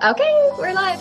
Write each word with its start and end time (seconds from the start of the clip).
Okay, 0.00 0.50
we're 0.56 0.72
live. 0.72 1.00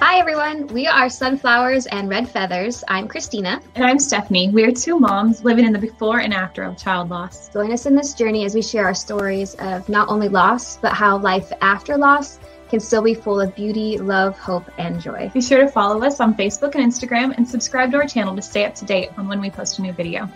Hi, 0.00 0.18
everyone. 0.18 0.66
We 0.68 0.88
are 0.88 1.08
Sunflowers 1.08 1.86
and 1.86 2.08
Red 2.08 2.28
Feathers. 2.28 2.82
I'm 2.88 3.06
Christina. 3.06 3.62
And 3.76 3.84
I'm 3.84 4.00
Stephanie. 4.00 4.48
We 4.48 4.64
are 4.64 4.72
two 4.72 4.98
moms 4.98 5.44
living 5.44 5.64
in 5.64 5.72
the 5.72 5.78
before 5.78 6.18
and 6.18 6.34
after 6.34 6.64
of 6.64 6.76
child 6.76 7.10
loss. 7.10 7.48
Join 7.50 7.70
us 7.70 7.86
in 7.86 7.94
this 7.94 8.12
journey 8.12 8.44
as 8.44 8.56
we 8.56 8.62
share 8.62 8.86
our 8.86 8.94
stories 8.94 9.54
of 9.60 9.88
not 9.88 10.08
only 10.08 10.28
loss, 10.28 10.78
but 10.78 10.94
how 10.94 11.16
life 11.18 11.52
after 11.60 11.96
loss 11.96 12.40
can 12.70 12.80
still 12.80 13.02
be 13.02 13.14
full 13.14 13.40
of 13.40 13.54
beauty, 13.54 13.98
love, 13.98 14.36
hope, 14.36 14.68
and 14.78 15.00
joy. 15.00 15.30
Be 15.32 15.40
sure 15.40 15.60
to 15.60 15.68
follow 15.68 16.02
us 16.02 16.18
on 16.18 16.34
Facebook 16.34 16.74
and 16.74 16.84
Instagram 16.84 17.36
and 17.36 17.46
subscribe 17.46 17.92
to 17.92 17.98
our 17.98 18.06
channel 18.08 18.34
to 18.34 18.42
stay 18.42 18.64
up 18.64 18.74
to 18.74 18.84
date 18.84 19.10
on 19.16 19.28
when 19.28 19.40
we 19.40 19.48
post 19.48 19.78
a 19.78 19.82
new 19.82 19.92
video. 19.92 20.28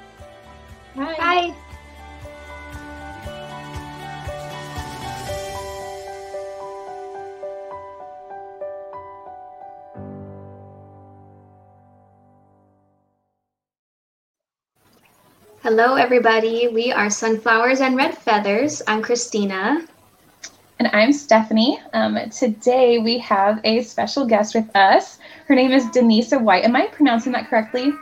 Bye. 0.95 1.15
Bye. 1.17 1.55
Hello, 15.63 15.95
everybody. 15.95 16.69
We 16.69 16.93
are 16.93 17.09
Sunflowers 17.09 17.81
and 17.81 17.97
Red 17.97 18.19
Feathers. 18.19 18.83
I'm 18.87 19.01
Christina. 19.01 19.87
And 20.79 20.91
I'm 20.93 21.13
Stephanie. 21.13 21.81
Um, 21.95 22.19
today 22.31 22.99
we 22.99 23.17
have 23.19 23.61
a 23.65 23.83
special 23.83 24.27
guest 24.27 24.55
with 24.55 24.75
us. 24.77 25.19
Her 25.47 25.55
name 25.55 25.71
is 25.71 25.87
Denisa 25.87 26.39
White. 26.39 26.65
Am 26.65 26.77
I 26.77 26.89
pronouncing 26.89 27.33
that 27.33 27.49
correctly? 27.49 27.93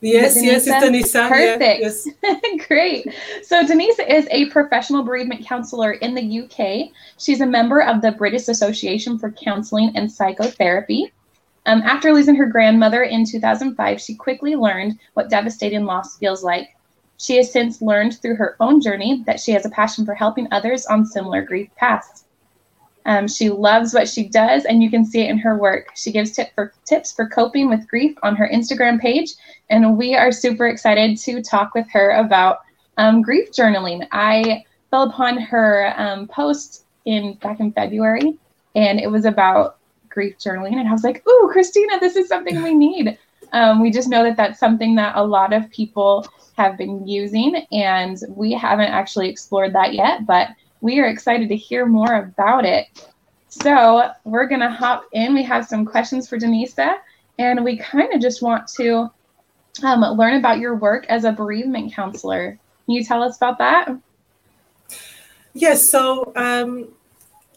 Yes, 0.00 0.40
yes, 0.42 0.66
it's 0.66 0.76
Denisa. 0.76 1.28
Perfect. 1.28 1.62
Yeah, 1.62 1.78
yes. 1.80 2.08
Great. 2.68 3.08
So, 3.42 3.64
Denisa 3.64 4.08
is 4.08 4.28
a 4.30 4.50
professional 4.50 5.02
bereavement 5.02 5.46
counselor 5.46 5.92
in 5.92 6.14
the 6.14 6.42
UK. 6.42 6.90
She's 7.18 7.40
a 7.40 7.46
member 7.46 7.80
of 7.80 8.02
the 8.02 8.12
British 8.12 8.48
Association 8.48 9.18
for 9.18 9.32
Counseling 9.32 9.92
and 9.94 10.10
Psychotherapy. 10.10 11.12
Um, 11.64 11.82
after 11.82 12.12
losing 12.12 12.36
her 12.36 12.46
grandmother 12.46 13.02
in 13.02 13.24
2005, 13.24 14.00
she 14.00 14.14
quickly 14.14 14.54
learned 14.54 14.98
what 15.14 15.30
devastating 15.30 15.84
loss 15.84 16.16
feels 16.18 16.44
like. 16.44 16.68
She 17.18 17.36
has 17.38 17.50
since 17.50 17.80
learned 17.80 18.20
through 18.20 18.36
her 18.36 18.56
own 18.60 18.80
journey 18.80 19.24
that 19.26 19.40
she 19.40 19.52
has 19.52 19.64
a 19.64 19.70
passion 19.70 20.04
for 20.04 20.14
helping 20.14 20.46
others 20.52 20.86
on 20.86 21.06
similar 21.06 21.42
grief 21.42 21.68
paths. 21.74 22.25
Um, 23.06 23.28
she 23.28 23.50
loves 23.50 23.94
what 23.94 24.08
she 24.08 24.28
does, 24.28 24.64
and 24.64 24.82
you 24.82 24.90
can 24.90 25.04
see 25.04 25.22
it 25.22 25.30
in 25.30 25.38
her 25.38 25.56
work. 25.56 25.92
She 25.94 26.10
gives 26.10 26.32
tip 26.32 26.52
for, 26.54 26.74
tips 26.84 27.12
for 27.12 27.28
coping 27.28 27.68
with 27.68 27.88
grief 27.88 28.16
on 28.24 28.34
her 28.34 28.50
Instagram 28.52 29.00
page, 29.00 29.34
and 29.70 29.96
we 29.96 30.16
are 30.16 30.32
super 30.32 30.66
excited 30.66 31.16
to 31.18 31.40
talk 31.40 31.74
with 31.74 31.88
her 31.90 32.10
about 32.10 32.60
um, 32.98 33.22
grief 33.22 33.52
journaling. 33.52 34.06
I 34.10 34.64
fell 34.90 35.04
upon 35.04 35.38
her 35.38 35.94
um, 35.96 36.26
post 36.26 36.84
in 37.04 37.34
back 37.34 37.60
in 37.60 37.72
February, 37.72 38.38
and 38.74 38.98
it 38.98 39.10
was 39.10 39.24
about 39.24 39.78
grief 40.08 40.36
journaling, 40.38 40.74
and 40.74 40.88
I 40.88 40.92
was 40.92 41.04
like, 41.04 41.26
"Ooh, 41.28 41.48
Christina, 41.52 42.00
this 42.00 42.16
is 42.16 42.28
something 42.28 42.60
we 42.60 42.74
need." 42.74 43.16
Um, 43.52 43.80
we 43.80 43.92
just 43.92 44.08
know 44.08 44.24
that 44.24 44.36
that's 44.36 44.58
something 44.58 44.96
that 44.96 45.14
a 45.14 45.24
lot 45.24 45.52
of 45.52 45.70
people 45.70 46.26
have 46.56 46.76
been 46.76 47.06
using, 47.06 47.66
and 47.70 48.18
we 48.28 48.52
haven't 48.52 48.90
actually 48.90 49.28
explored 49.28 49.72
that 49.74 49.94
yet, 49.94 50.26
but 50.26 50.48
we 50.86 51.00
are 51.00 51.08
excited 51.08 51.48
to 51.48 51.56
hear 51.56 51.84
more 51.84 52.14
about 52.14 52.64
it. 52.64 52.86
So 53.48 54.08
we're 54.22 54.46
going 54.46 54.60
to 54.60 54.70
hop 54.70 55.04
in. 55.12 55.34
We 55.34 55.42
have 55.42 55.66
some 55.66 55.84
questions 55.84 56.28
for 56.28 56.38
Denisa, 56.38 56.98
and 57.40 57.64
we 57.64 57.76
kind 57.76 58.14
of 58.14 58.20
just 58.20 58.40
want 58.40 58.68
to 58.78 59.10
um, 59.82 60.00
learn 60.20 60.34
about 60.36 60.58
your 60.60 60.76
work 60.76 61.04
as 61.08 61.24
a 61.24 61.32
bereavement 61.32 61.92
counselor. 61.92 62.56
Can 62.84 62.94
you 62.94 63.02
tell 63.02 63.20
us 63.24 63.36
about 63.36 63.58
that? 63.58 63.88
Yes, 65.54 65.78
so 65.88 66.32
um, 66.36 66.88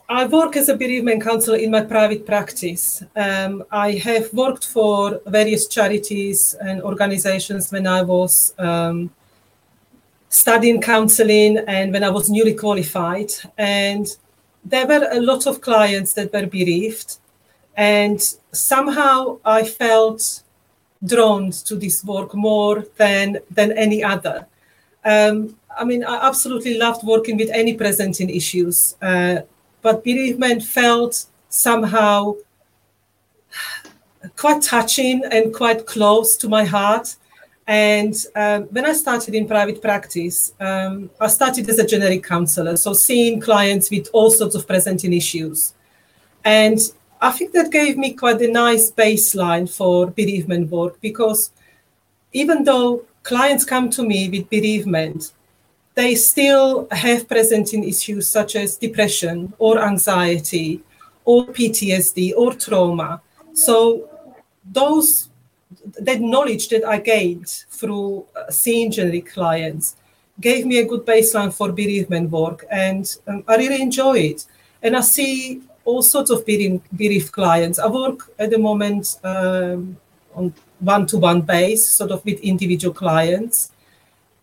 I 0.10 0.26
work 0.26 0.58
as 0.58 0.68
a 0.68 0.76
bereavement 0.76 1.22
counselor 1.22 1.58
in 1.58 1.70
my 1.70 1.84
private 1.84 2.26
practice. 2.26 3.04
Um, 3.16 3.64
I 3.70 3.92
have 4.08 4.34
worked 4.34 4.66
for 4.66 5.22
various 5.28 5.68
charities 5.68 6.56
and 6.60 6.82
organizations 6.82 7.72
when 7.72 7.86
I 7.86 8.02
was 8.02 8.56
um, 8.58 9.12
studying 10.30 10.80
counseling 10.82 11.58
and 11.68 11.92
when 11.92 12.04
I 12.04 12.10
was 12.10 12.30
newly 12.30 12.54
qualified. 12.54 13.32
And 13.58 14.08
there 14.64 14.88
were 14.88 15.08
a 15.12 15.20
lot 15.20 15.48
of 15.48 15.62
clients 15.62 16.14
that 16.14 16.32
were 16.32 16.46
bereaved. 16.46 17.18
And 17.76 18.22
somehow 18.52 19.40
I 19.44 19.64
felt 19.64 20.44
drawn 21.04 21.52
to 21.52 21.76
this 21.76 22.04
work 22.04 22.34
more 22.36 22.86
than, 22.98 23.40
than 23.50 23.72
any 23.72 24.04
other. 24.04 24.48
Um, 25.06 25.56
I 25.78 25.86
mean, 25.86 26.04
I 26.04 26.28
absolutely 26.28 26.78
loved 26.78 27.04
working 27.04 27.38
with 27.38 27.50
any 27.52 27.74
presenting 27.74 28.30
issues, 28.30 28.96
uh, 29.02 29.38
but 29.82 30.04
bereavement 30.04 30.62
felt 30.62 31.26
somehow 31.48 32.36
quite 34.36 34.62
touching 34.62 35.24
and 35.32 35.54
quite 35.54 35.86
close 35.86 36.36
to 36.38 36.50
my 36.50 36.66
heart. 36.66 37.16
And 37.70 38.16
um, 38.36 38.64
when 38.72 38.84
I 38.84 38.94
started 38.94 39.36
in 39.36 39.48
private 39.48 39.80
practice, 39.80 40.54
um, 40.60 41.12
I 41.22 41.28
started 41.28 41.70
as 41.70 41.78
a 41.78 41.86
generic 41.86 42.24
counselor, 42.24 42.76
so 42.78 42.94
seeing 42.94 43.40
clients 43.40 43.92
with 43.92 44.08
all 44.12 44.32
sorts 44.32 44.56
of 44.56 44.66
presenting 44.66 45.14
issues. 45.14 45.76
And 46.44 46.80
I 47.22 47.30
think 47.30 47.52
that 47.52 47.72
gave 47.72 47.96
me 47.96 48.14
quite 48.14 48.42
a 48.42 48.52
nice 48.52 48.92
baseline 48.92 49.70
for 49.70 50.08
bereavement 50.08 50.72
work 50.72 51.00
because 51.00 51.52
even 52.34 52.64
though 52.64 53.04
clients 53.22 53.66
come 53.66 53.92
to 53.92 54.02
me 54.02 54.30
with 54.30 54.50
bereavement, 54.50 55.34
they 55.94 56.16
still 56.16 56.88
have 56.90 57.30
presenting 57.30 57.84
issues 57.84 58.28
such 58.28 58.56
as 58.56 58.78
depression 58.78 59.54
or 59.60 59.78
anxiety 59.78 60.82
or 61.24 61.46
PTSD 61.46 62.34
or 62.36 62.56
trauma. 62.56 63.22
So 63.54 64.10
those 64.66 65.29
that 66.00 66.22
knowledge 66.22 66.70
that 66.70 66.86
I 66.86 67.00
gained 67.00 67.48
through 67.70 68.26
uh, 68.36 68.50
seeing 68.52 68.92
generic 68.92 69.32
clients 69.32 69.96
gave 70.40 70.66
me 70.66 70.78
a 70.80 70.86
good 70.86 71.06
baseline 71.06 71.54
for 71.54 71.72
bereavement 71.72 72.30
work, 72.32 72.66
and 72.72 73.16
um, 73.28 73.44
I 73.48 73.58
really 73.58 73.82
enjoy 73.82 74.20
it. 74.20 74.46
And 74.82 74.96
I 74.96 75.02
see 75.02 75.62
all 75.84 76.02
sorts 76.02 76.30
of 76.30 76.46
bereaved 76.46 77.32
clients. 77.32 77.80
I 77.80 77.88
work 77.88 78.32
at 78.40 78.50
the 78.50 78.58
moment 78.58 79.18
um, 79.24 79.98
on 80.34 80.54
one-to-one 80.80 81.42
base, 81.42 81.88
sort 81.90 82.12
of 82.12 82.24
with 82.26 82.40
individual 82.40 82.94
clients, 82.94 83.72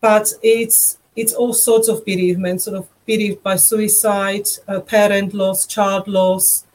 but 0.01 0.31
it's 0.43 0.99
it's 1.15 1.33
all 1.33 1.53
sorts 1.53 1.87
of 1.87 2.05
bereavement, 2.05 2.61
sort 2.61 2.77
of 2.77 2.87
bereaved 3.07 3.41
by 3.41 3.55
suicide, 3.55 4.47
uh, 4.67 4.79
parent 4.81 5.33
loss, 5.33 5.65
child 5.65 6.07
loss, 6.07 6.65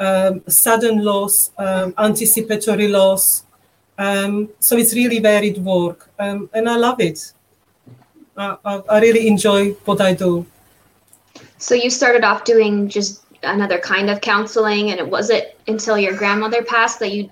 um, 0.00 0.42
sudden 0.48 1.04
loss, 1.04 1.52
um, 1.58 1.94
anticipatory 1.98 2.88
loss, 2.88 3.44
um, 3.98 4.48
so 4.58 4.76
it's 4.76 4.94
really 4.94 5.18
varied 5.18 5.58
work, 5.58 6.10
um, 6.18 6.48
and 6.54 6.68
I 6.68 6.76
love 6.76 7.00
it. 7.00 7.32
I, 8.36 8.56
I, 8.64 8.82
I 8.88 9.00
really 9.00 9.28
enjoy 9.28 9.72
what 9.84 10.00
I 10.00 10.14
do. 10.14 10.46
So 11.58 11.74
you 11.74 11.90
started 11.90 12.24
off 12.24 12.44
doing 12.44 12.88
just 12.88 13.24
another 13.42 13.78
kind 13.78 14.10
of 14.10 14.20
counseling, 14.20 14.90
and 14.90 14.98
it 14.98 15.08
wasn't 15.08 15.44
until 15.68 15.98
your 15.98 16.16
grandmother 16.16 16.62
passed 16.62 16.98
that 17.00 17.12
you 17.12 17.30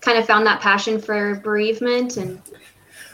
kind 0.00 0.18
of 0.18 0.26
found 0.26 0.46
that 0.46 0.60
passion 0.60 1.00
for 1.00 1.36
bereavement, 1.36 2.16
and 2.16 2.40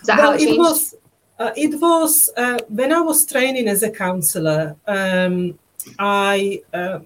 is 0.00 0.06
that 0.06 0.18
well, 0.18 0.30
how 0.30 0.36
it 0.36 0.38
changed? 0.38 0.54
It 0.54 0.58
was, 0.58 0.94
uh, 1.38 1.50
it 1.56 1.80
was 1.80 2.30
uh, 2.36 2.58
when 2.68 2.92
I 2.92 3.00
was 3.00 3.26
training 3.26 3.68
as 3.68 3.82
a 3.82 3.90
counselor. 3.90 4.76
Um, 4.86 5.58
I 5.98 6.62
uh, 6.72 7.00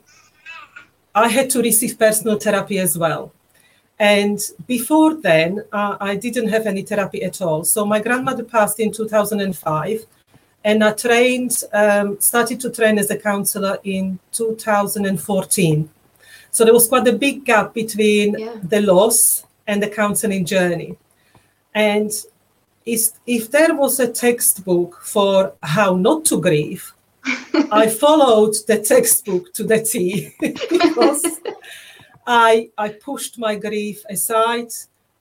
I 1.15 1.29
had 1.29 1.51
to 1.51 1.63
receive 1.63 1.99
personal 1.99 2.39
therapy 2.39 2.79
as 2.79 2.97
well. 2.97 3.33
And 3.99 4.41
before 4.67 5.15
then, 5.15 5.65
uh, 5.73 5.97
I 6.01 6.17
didn't 6.17 6.49
have 6.49 6.67
any 6.67 6.83
therapy 6.83 7.23
at 7.23 7.43
all. 7.43 7.65
So 7.65 7.85
my 7.85 8.01
grandmother 8.01 8.45
passed 8.45 8.79
in 8.79 8.93
2005, 8.93 10.07
and 10.65 10.85
I 10.85 10.93
trained, 10.93 11.65
um, 11.73 12.21
started 12.21 12.61
to 12.61 12.71
train 12.71 12.99
as 12.99 13.11
a 13.11 13.17
counselor 13.17 13.79
in 13.83 14.19
2014. 14.33 15.91
So 16.51 16.65
there 16.65 16.75
was 16.75 16.87
quite 16.87 17.09
a 17.09 17.13
big 17.13 17.45
gap 17.45 17.75
between 17.75 18.39
yeah. 18.39 18.55
the 18.63 18.81
loss 18.81 19.45
and 19.67 19.83
the 19.83 19.89
counseling 19.89 20.45
journey. 20.45 20.97
And 21.75 22.11
if 22.87 23.51
there 23.51 23.75
was 23.75 24.01
a 24.01 24.11
textbook 24.11 25.01
for 25.03 25.53
how 25.63 25.97
not 25.97 26.25
to 26.27 26.41
grieve, 26.41 26.93
I 27.71 27.89
followed 27.89 28.55
the 28.67 28.79
textbook 28.79 29.53
to 29.55 29.65
the 29.65 29.83
T 29.83 30.35
because 30.41 31.25
I 32.29 32.69
I 32.77 32.91
pushed 32.91 33.39
my 33.39 33.57
grief 33.57 34.05
aside. 34.11 34.71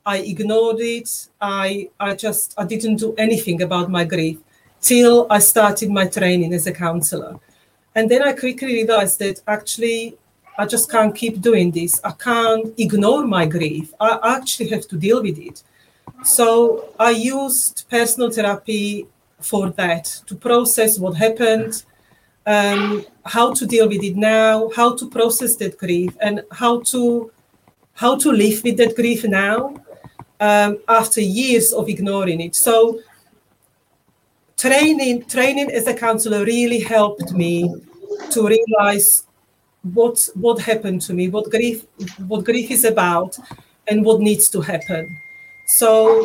I 0.05 0.17
ignored 0.17 0.81
it. 0.81 1.29
I 1.39 1.89
I 1.99 2.15
just 2.15 2.53
I 2.57 2.65
didn't 2.65 2.97
do 2.97 3.15
anything 3.17 3.61
about 3.61 3.89
my 3.89 4.03
grief 4.03 4.39
till 4.81 5.25
I 5.29 5.39
started 5.39 5.89
my 5.89 6.05
training 6.05 6.53
as 6.53 6.67
a 6.67 6.73
counselor. 6.73 7.39
And 7.95 8.11
then 8.11 8.21
I 8.21 8.33
quickly 8.33 8.73
realized 8.73 9.19
that 9.19 9.41
actually 9.47 10.17
I 10.59 10.65
just 10.65 10.91
can't 10.91 11.15
keep 11.15 11.39
doing 11.41 11.71
this. 11.71 11.99
I 12.03 12.11
can't 12.11 12.73
ignore 12.77 13.25
my 13.25 13.45
grief. 13.45 13.93
I 13.99 14.19
actually 14.35 14.69
have 14.69 14.85
to 14.89 14.97
deal 14.97 15.21
with 15.23 15.39
it. 15.39 15.63
So 16.23 16.89
I 16.99 17.11
used 17.11 17.85
personal 17.89 18.31
therapy 18.31 19.07
for 19.39 19.69
that 19.71 20.05
to 20.25 20.35
process 20.35 20.99
what 20.99 21.15
happened, 21.15 21.83
um, 22.47 23.05
how 23.25 23.53
to 23.53 23.65
deal 23.67 23.87
with 23.87 24.01
it 24.03 24.15
now, 24.15 24.71
how 24.75 24.95
to 24.95 25.07
process 25.09 25.57
that 25.57 25.77
grief, 25.77 26.15
and 26.21 26.41
how 26.51 26.79
to 26.81 27.31
how 27.93 28.15
to 28.17 28.31
live 28.31 28.63
with 28.63 28.77
that 28.77 28.95
grief 28.95 29.23
now 29.25 29.75
um, 30.39 30.77
after 30.87 31.19
years 31.19 31.73
of 31.73 31.89
ignoring 31.89 32.41
it. 32.41 32.55
So 32.55 33.01
training 34.55 35.25
training 35.25 35.71
as 35.71 35.87
a 35.87 35.93
counselor 35.93 36.45
really 36.45 36.79
helped 36.79 37.33
me 37.33 37.75
to 38.31 38.47
realize 38.47 39.25
what 39.93 40.29
what 40.35 40.59
happened 40.59 41.01
to 41.01 41.13
me, 41.13 41.27
what 41.27 41.51
grief 41.51 41.85
what 42.27 42.45
grief 42.45 42.71
is 42.71 42.85
about, 42.85 43.37
and 43.87 44.05
what 44.05 44.21
needs 44.21 44.47
to 44.49 44.61
happen. 44.61 45.05
So 45.67 46.23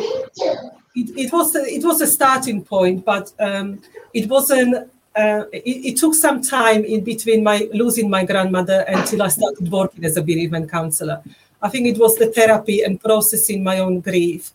it, 0.95 1.09
it 1.17 1.33
was 1.33 1.53
it 1.55 1.83
was 1.83 1.99
a 1.99 2.07
starting 2.07 2.63
point, 2.63 3.03
but 3.03 3.33
um, 3.39 3.81
it 4.13 4.29
wasn't. 4.29 4.89
Uh, 5.15 5.45
it, 5.53 5.93
it, 5.93 5.97
took 5.97 6.15
some 6.15 6.41
time 6.41 6.83
in 6.83 7.03
between 7.03 7.43
my 7.43 7.69
losing 7.71 8.09
my 8.09 8.25
grandmother 8.25 8.83
until 8.87 9.21
I 9.21 9.27
started 9.27 9.71
working 9.71 10.03
as 10.05 10.17
a 10.17 10.23
bereavement 10.23 10.71
counselor. 10.71 11.21
I 11.61 11.69
think 11.69 11.85
it 11.85 11.99
was 11.99 12.17
the 12.17 12.31
therapy 12.31 12.81
and 12.81 12.99
processing 12.99 13.63
my 13.63 13.77
own 13.77 13.99
grief 13.99 14.51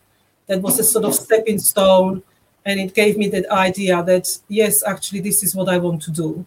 that 0.47 0.61
was 0.61 0.77
a 0.77 0.83
sort 0.83 1.05
of 1.05 1.15
stepping 1.15 1.59
stone, 1.59 2.21
and 2.65 2.79
it 2.79 2.93
gave 2.93 3.17
me 3.17 3.29
that 3.29 3.49
idea 3.49 4.03
that 4.03 4.37
yes, 4.49 4.83
actually, 4.85 5.21
this 5.21 5.43
is 5.43 5.55
what 5.55 5.69
I 5.69 5.77
want 5.77 6.01
to 6.03 6.11
do. 6.11 6.45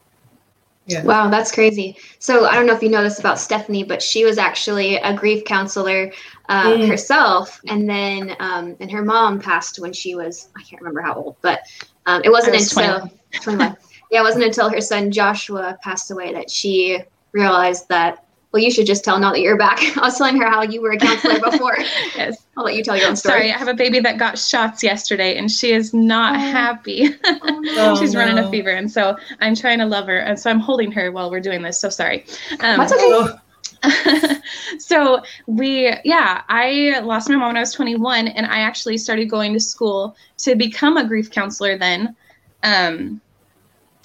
Yeah. 0.86 1.04
Wow, 1.04 1.30
that's 1.30 1.52
crazy. 1.52 1.96
So 2.18 2.46
I 2.46 2.54
don't 2.54 2.66
know 2.66 2.74
if 2.74 2.82
you 2.82 2.88
know 2.88 3.02
this 3.02 3.20
about 3.20 3.38
Stephanie, 3.38 3.84
but 3.84 4.02
she 4.02 4.24
was 4.24 4.36
actually 4.36 4.96
a 4.96 5.14
grief 5.14 5.44
counselor 5.44 6.12
uh, 6.48 6.72
mm. 6.72 6.88
herself, 6.88 7.60
and 7.68 7.88
then 7.88 8.36
um, 8.40 8.76
and 8.80 8.90
her 8.90 9.02
mom 9.02 9.40
passed 9.40 9.78
when 9.78 9.92
she 9.92 10.14
was 10.14 10.48
I 10.56 10.62
can't 10.62 10.82
remember 10.82 11.00
how 11.00 11.14
old, 11.14 11.36
but 11.40 11.60
um, 12.06 12.20
it 12.24 12.30
wasn't 12.30 12.54
was 12.54 12.76
until 12.76 13.08
21. 13.40 13.56
21. 13.58 13.76
Yeah, 14.12 14.20
it 14.20 14.22
wasn't 14.22 14.44
until 14.44 14.68
her 14.68 14.80
son 14.80 15.10
Joshua 15.10 15.78
passed 15.82 16.10
away 16.10 16.32
that 16.34 16.50
she 16.50 16.98
realized 17.32 17.88
that 17.88 18.24
well, 18.52 18.62
you 18.62 18.70
should 18.70 18.84
just 18.84 19.02
tell 19.02 19.18
now 19.18 19.32
that 19.32 19.40
you're 19.40 19.56
back. 19.56 19.78
I 19.96 20.00
was 20.02 20.18
telling 20.18 20.38
her 20.38 20.46
how 20.46 20.62
you 20.62 20.82
were 20.82 20.92
a 20.92 20.98
counselor 20.98 21.40
before. 21.50 21.78
yes. 22.14 22.44
I'll 22.56 22.64
let 22.64 22.74
you 22.74 22.84
tell 22.84 22.98
your 22.98 23.08
own 23.08 23.16
story. 23.16 23.32
Sorry, 23.32 23.52
I 23.52 23.56
have 23.56 23.68
a 23.68 23.74
baby 23.74 23.98
that 24.00 24.18
got 24.18 24.38
shots 24.38 24.82
yesterday 24.82 25.38
and 25.38 25.50
she 25.50 25.72
is 25.72 25.94
not 25.94 26.36
oh. 26.36 26.38
happy. 26.38 27.08
Oh, 27.24 27.96
She's 27.98 28.12
no. 28.12 28.20
running 28.20 28.38
a 28.38 28.50
fever. 28.50 28.68
And 28.68 28.90
so 28.92 29.16
I'm 29.40 29.54
trying 29.54 29.78
to 29.78 29.86
love 29.86 30.06
her. 30.06 30.18
And 30.18 30.38
so 30.38 30.50
I'm 30.50 30.60
holding 30.60 30.92
her 30.92 31.10
while 31.10 31.30
we're 31.30 31.40
doing 31.40 31.62
this. 31.62 31.80
So 31.80 31.88
sorry. 31.88 32.26
Um, 32.60 32.76
That's 32.76 32.92
okay. 32.92 33.38
so 34.78 35.20
we 35.48 35.92
yeah 36.04 36.42
i 36.48 37.00
lost 37.02 37.28
my 37.28 37.34
mom 37.34 37.48
when 37.48 37.56
i 37.56 37.60
was 37.60 37.72
21 37.72 38.28
and 38.28 38.46
i 38.46 38.60
actually 38.60 38.96
started 38.96 39.28
going 39.28 39.52
to 39.52 39.58
school 39.58 40.14
to 40.36 40.54
become 40.54 40.96
a 40.96 41.04
grief 41.04 41.32
counselor 41.32 41.76
then 41.76 42.14
um, 42.62 43.20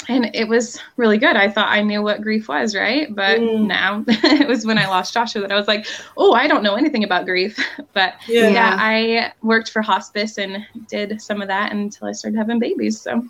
and 0.07 0.33
it 0.33 0.47
was 0.47 0.79
really 0.95 1.17
good. 1.17 1.35
I 1.35 1.49
thought 1.49 1.69
I 1.69 1.81
knew 1.81 2.01
what 2.01 2.21
grief 2.21 2.47
was, 2.47 2.75
right? 2.75 3.13
But 3.13 3.39
mm. 3.39 3.65
now 3.65 4.03
it 4.07 4.47
was 4.47 4.65
when 4.65 4.77
I 4.77 4.87
lost 4.87 5.13
Joshua 5.13 5.41
that 5.41 5.51
I 5.51 5.55
was 5.55 5.67
like, 5.67 5.85
oh, 6.15 6.33
I 6.33 6.47
don't 6.47 6.63
know 6.63 6.75
anything 6.75 7.03
about 7.03 7.25
grief. 7.25 7.57
But 7.93 8.15
yeah. 8.27 8.49
yeah. 8.49 8.77
I 8.79 9.33
worked 9.41 9.71
for 9.71 9.81
hospice 9.81 10.37
and 10.37 10.63
did 10.87 11.19
some 11.19 11.41
of 11.41 11.47
that 11.47 11.71
until 11.71 12.07
I 12.07 12.11
started 12.11 12.37
having 12.37 12.59
babies. 12.59 13.01
So, 13.01 13.25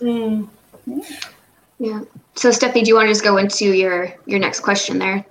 mm. 0.00 0.46
yeah. 1.78 2.02
So, 2.34 2.50
Stephanie, 2.50 2.82
do 2.82 2.88
you 2.88 2.94
want 2.94 3.06
to 3.06 3.10
just 3.10 3.24
go 3.24 3.38
into 3.38 3.72
your 3.72 4.14
your 4.26 4.38
next 4.38 4.60
question 4.60 4.98
there? 4.98 5.24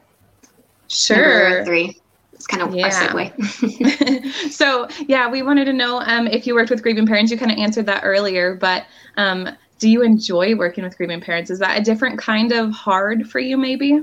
Sure. 0.88 1.50
Number 1.50 1.66
three. 1.66 2.02
It's 2.34 2.48
kind 2.48 2.64
of 2.64 2.76
yeah. 2.76 2.86
our 2.86 2.92
segue. 2.92 4.52
so, 4.52 4.88
yeah, 5.08 5.30
we 5.30 5.44
wanted 5.44 5.66
to 5.66 5.74
know 5.74 6.02
um, 6.02 6.28
if 6.28 6.48
you 6.48 6.56
worked 6.56 6.72
with 6.72 6.82
grieving 6.82 7.06
parents. 7.06 7.32
You 7.32 7.38
kind 7.38 7.52
of 7.52 7.58
answered 7.58 7.86
that 7.86 8.02
earlier, 8.04 8.56
but 8.56 8.86
um, 9.18 9.50
do 9.84 9.90
you 9.90 10.02
enjoy 10.02 10.56
working 10.56 10.86
with 10.86 10.96
grieving 10.96 11.20
parents? 11.20 11.52
Is 11.52 11.60
that 11.60 11.78
a 11.78 11.84
different 11.84 12.18
kind 12.18 12.54
of 12.54 12.72
hard 12.72 13.30
for 13.30 13.40
you, 13.40 13.58
maybe? 13.58 14.02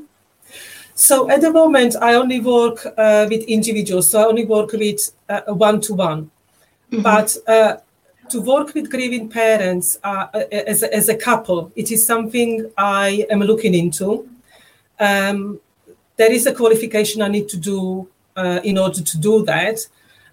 So 0.94 1.30
at 1.30 1.40
the 1.40 1.50
moment, 1.50 1.96
I 2.08 2.12
only 2.22 2.38
work 2.38 2.84
uh, 2.98 3.26
with 3.30 3.42
individuals. 3.44 4.10
So 4.10 4.20
I 4.20 4.26
only 4.26 4.44
work 4.44 4.72
with 4.72 5.10
one 5.46 5.80
to 5.80 5.94
one. 5.94 6.30
But 6.92 7.34
uh, 7.48 7.76
to 8.28 8.42
work 8.42 8.74
with 8.74 8.90
grieving 8.90 9.30
parents 9.30 9.98
uh, 10.04 10.26
as, 10.52 10.82
a, 10.82 10.94
as 10.94 11.08
a 11.08 11.16
couple, 11.16 11.72
it 11.76 11.90
is 11.90 12.06
something 12.06 12.70
I 12.76 13.26
am 13.30 13.40
looking 13.40 13.72
into. 13.72 14.28
Um, 14.98 15.60
there 16.18 16.30
is 16.30 16.46
a 16.46 16.52
qualification 16.52 17.22
I 17.22 17.28
need 17.28 17.48
to 17.48 17.56
do 17.56 18.06
uh, 18.36 18.60
in 18.62 18.76
order 18.76 19.00
to 19.00 19.18
do 19.18 19.46
that. 19.46 19.78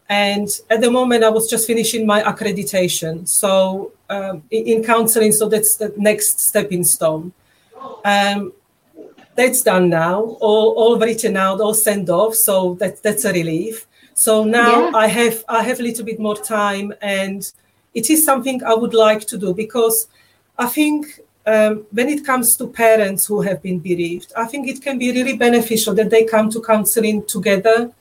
And 0.09 0.47
at 0.69 0.81
the 0.81 0.89
moment, 0.89 1.23
I 1.23 1.29
was 1.29 1.49
just 1.49 1.67
finishing 1.67 2.05
my 2.05 2.23
accreditation. 2.23 3.27
So 3.27 3.91
um, 4.09 4.43
in 4.51 4.83
counseling, 4.83 5.31
so 5.31 5.49
that's 5.49 5.75
the 5.75 5.93
next 5.97 6.39
stepping 6.39 6.83
stone. 6.83 7.33
Um, 8.05 8.53
that's 9.35 9.61
done 9.61 9.89
now, 9.89 10.21
all, 10.41 10.71
all 10.71 10.97
written 10.97 11.37
out, 11.37 11.61
all 11.61 11.73
sent 11.73 12.09
off. 12.09 12.35
So 12.35 12.75
that, 12.75 13.03
that's 13.03 13.25
a 13.25 13.33
relief. 13.33 13.85
So 14.13 14.43
now 14.43 14.89
yeah. 14.89 14.95
I 14.95 15.07
have 15.07 15.45
I 15.47 15.61
have 15.61 15.79
a 15.79 15.83
little 15.83 16.03
bit 16.03 16.19
more 16.19 16.35
time, 16.35 16.91
and 17.03 17.49
it 17.93 18.09
is 18.09 18.25
something 18.25 18.63
I 18.63 18.73
would 18.73 18.95
like 18.95 19.27
to 19.27 19.37
do 19.37 19.53
because 19.53 20.07
I 20.57 20.65
think 20.65 21.19
um, 21.45 21.85
when 21.91 22.09
it 22.09 22.25
comes 22.25 22.57
to 22.57 22.67
parents 22.67 23.27
who 23.27 23.41
have 23.41 23.61
been 23.61 23.77
bereaved, 23.77 24.33
I 24.35 24.45
think 24.45 24.67
it 24.67 24.81
can 24.81 24.97
be 24.97 25.11
really 25.11 25.37
beneficial 25.37 25.93
that 25.93 26.09
they 26.09 26.23
come 26.25 26.49
to 26.49 26.61
counseling 26.61 27.25
together 27.25 27.91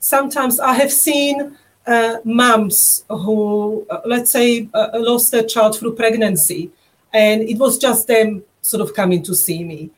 sometimes 0.00 0.58
I 0.58 0.72
have 0.72 0.90
seen 0.90 1.56
uh, 1.86 2.16
moms 2.24 3.04
who, 3.08 3.86
uh, 3.88 4.00
let's 4.04 4.32
say, 4.32 4.68
uh, 4.74 4.88
lost 4.94 5.30
their 5.30 5.44
child 5.44 5.78
through 5.78 5.94
pregnancy, 5.94 6.70
and 7.12 7.42
it 7.42 7.58
was 7.58 7.78
just 7.78 8.08
them 8.08 8.42
sort 8.62 8.82
of 8.82 8.94
coming 8.94 9.22
to 9.22 9.34
see 9.34 9.62
me. 9.62 9.90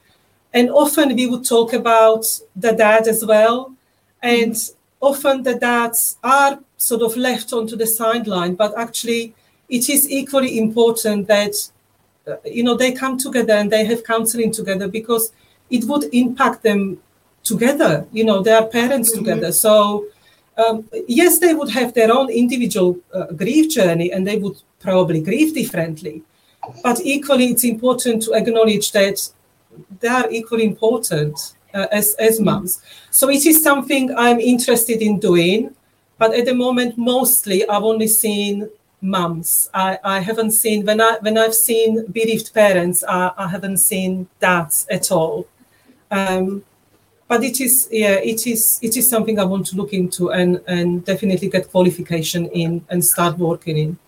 And 0.53 0.71
often 0.71 1.15
we 1.15 1.27
would 1.27 1.45
talk 1.45 1.73
about 1.73 2.27
the 2.55 2.73
dad 2.73 3.09
as 3.09 3.25
well, 3.25 3.75
and 4.23 4.53
mm-hmm. 4.53 5.07
often 5.07 5.43
the 5.43 5.55
dads 5.55 6.19
are 6.23 6.59
sort 6.77 7.03
of 7.03 7.17
left 7.17 7.53
onto 7.53 7.77
the 7.77 7.87
sideline, 7.87 8.55
but 8.55 8.77
actually 8.77 9.35
it 9.69 9.89
is 9.89 10.11
equally 10.11 10.59
important 10.59 11.27
that 11.29 11.55
uh, 12.27 12.37
you 12.45 12.63
know 12.63 12.77
they 12.77 12.93
come 12.93 13.17
together 13.17 13.55
and 13.55 13.71
they 13.71 13.85
have 13.85 14.05
counseling 14.05 14.53
together 14.53 14.89
because 14.89 15.33
it 15.71 15.85
would 15.85 16.05
impact 16.13 16.63
them 16.63 17.01
together. 17.43 18.07
You 18.13 18.25
know, 18.25 18.43
they 18.43 18.53
are 18.53 18.67
parents 18.67 19.11
mm-hmm. 19.11 19.25
together. 19.25 19.53
So, 19.53 20.07
um, 20.57 20.89
yes, 21.09 21.39
they 21.39 21.55
would 21.55 21.71
have 21.71 21.95
their 21.95 22.13
own 22.13 22.31
individual 22.31 22.99
uh, 23.15 23.27
grief 23.27 23.71
journey 23.71 24.13
and 24.13 24.27
they 24.27 24.39
would 24.39 24.57
probably 24.81 25.21
grieve 25.21 25.55
differently. 25.55 26.23
But 26.83 27.01
equally, 27.03 27.47
it's 27.47 27.65
important 27.65 28.23
to 28.25 28.35
acknowledge 28.35 28.93
that 28.93 29.29
they 30.01 30.09
are 30.09 30.31
equally 30.31 30.65
important 30.65 31.55
uh, 31.75 31.87
as, 31.91 32.15
as 32.15 32.37
mm-hmm. 32.37 32.45
moms. 32.45 32.83
So, 33.11 33.31
it 33.31 33.45
is 33.47 33.63
something 33.63 34.15
I'm 34.17 34.41
interested 34.41 35.03
in 35.03 35.19
doing. 35.19 35.75
But 36.19 36.35
at 36.35 36.45
the 36.45 36.55
moment, 36.55 36.97
mostly 36.97 37.69
I've 37.69 37.83
only 37.83 38.07
seen 38.07 38.69
moms 39.03 39.69
I, 39.75 39.99
I 40.05 40.21
haven't 40.21 40.53
seen 40.53 40.87
when 40.87 41.01
I 41.01 41.19
when 41.21 41.37
I've 41.37 41.55
seen 41.55 42.07
bereaved 42.07 42.55
parents. 42.55 43.03
I, 43.07 43.33
I 43.37 43.49
haven't 43.49 43.79
seen 43.79 44.29
dads 44.41 44.87
at 44.91 45.11
all. 45.11 45.49
Um, 46.11 46.65
but 47.33 47.43
it 47.43 47.63
is 47.63 47.89
yeah 47.91 48.17
it 48.33 48.47
is 48.47 48.79
it 48.83 48.95
is 48.95 49.09
something 49.09 49.39
i 49.39 49.45
want 49.53 49.65
to 49.65 49.75
look 49.75 49.95
into 49.95 50.31
and 50.39 50.61
and 50.67 51.03
definitely 51.07 51.49
get 51.49 51.71
qualification 51.71 52.45
in 52.63 52.85
and 52.91 53.03
start 53.03 53.39
working 53.39 53.79
in. 53.85 53.99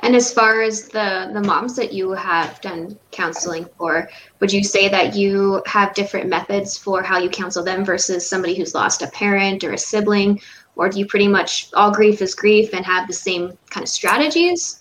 And 0.00 0.14
as 0.14 0.32
far 0.38 0.60
as 0.60 0.88
the 0.96 1.30
the 1.36 1.40
moms 1.40 1.76
that 1.76 1.94
you 1.94 2.10
have 2.10 2.60
done 2.60 2.82
counseling 3.10 3.64
for 3.78 4.10
would 4.38 4.52
you 4.52 4.62
say 4.62 4.84
that 4.96 5.16
you 5.16 5.62
have 5.64 5.94
different 5.94 6.28
methods 6.28 6.76
for 6.76 7.02
how 7.02 7.16
you 7.24 7.30
counsel 7.30 7.64
them 7.64 7.86
versus 7.86 8.28
somebody 8.28 8.54
who's 8.54 8.74
lost 8.74 9.00
a 9.00 9.08
parent 9.22 9.64
or 9.64 9.72
a 9.72 9.78
sibling? 9.78 10.40
Or 10.76 10.90
do 10.90 10.98
you 10.98 11.06
pretty 11.06 11.28
much 11.28 11.50
all 11.72 11.90
grief 11.90 12.20
is 12.20 12.34
grief 12.34 12.74
and 12.74 12.84
have 12.84 13.06
the 13.06 13.18
same 13.28 13.56
kind 13.70 13.84
of 13.84 13.88
strategies 13.88 14.79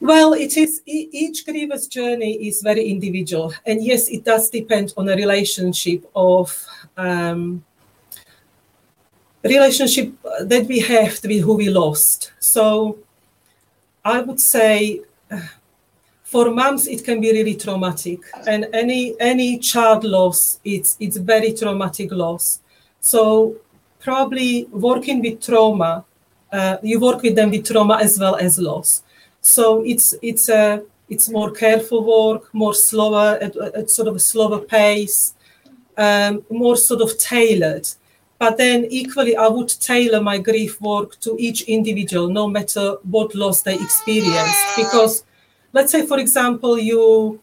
well, 0.00 0.34
it 0.34 0.56
is 0.56 0.82
each 0.86 1.44
grievous 1.44 1.86
journey 1.86 2.34
is 2.48 2.62
very 2.62 2.88
individual, 2.88 3.52
and 3.64 3.82
yes, 3.82 4.08
it 4.08 4.24
does 4.24 4.50
depend 4.50 4.92
on 4.96 5.08
a 5.08 5.16
relationship 5.16 6.08
of 6.14 6.66
um, 6.96 7.64
relationship 9.42 10.12
that 10.40 10.66
we 10.66 10.80
have 10.80 11.18
with 11.22 11.42
who 11.42 11.54
we 11.54 11.70
lost. 11.70 12.32
So, 12.38 12.98
I 14.04 14.20
would 14.20 14.40
say 14.40 15.00
uh, 15.30 15.40
for 16.22 16.50
moms 16.50 16.86
it 16.88 17.04
can 17.04 17.20
be 17.20 17.32
really 17.32 17.54
traumatic, 17.54 18.20
and 18.46 18.68
any 18.72 19.14
any 19.20 19.58
child 19.58 20.04
loss 20.04 20.60
it's 20.64 20.96
it's 21.00 21.16
very 21.16 21.52
traumatic 21.52 22.12
loss. 22.12 22.60
So 23.00 23.56
probably 24.00 24.64
working 24.70 25.22
with 25.22 25.40
trauma, 25.40 26.04
uh, 26.52 26.76
you 26.82 27.00
work 27.00 27.22
with 27.22 27.34
them 27.36 27.50
with 27.50 27.66
trauma 27.66 27.98
as 28.02 28.18
well 28.18 28.36
as 28.36 28.58
loss. 28.58 29.02
So 29.46 29.82
it's 29.84 30.12
it's 30.22 30.48
a 30.48 30.82
it's 31.08 31.28
more 31.28 31.52
careful 31.52 32.02
work, 32.02 32.52
more 32.52 32.74
slower, 32.74 33.38
at, 33.40 33.56
at 33.56 33.90
sort 33.90 34.08
of 34.08 34.16
a 34.16 34.18
slower 34.18 34.58
pace, 34.58 35.34
um, 35.96 36.44
more 36.50 36.76
sort 36.76 37.00
of 37.00 37.16
tailored. 37.16 37.86
But 38.40 38.58
then 38.58 38.86
equally, 38.90 39.36
I 39.36 39.46
would 39.46 39.68
tailor 39.68 40.20
my 40.20 40.38
grief 40.38 40.80
work 40.80 41.20
to 41.20 41.36
each 41.38 41.62
individual, 41.62 42.28
no 42.28 42.48
matter 42.48 42.96
what 43.04 43.36
loss 43.36 43.62
they 43.62 43.74
experience, 43.74 44.56
because 44.76 45.24
let's 45.72 45.92
say, 45.92 46.04
for 46.04 46.18
example, 46.18 46.76
you 46.76 47.40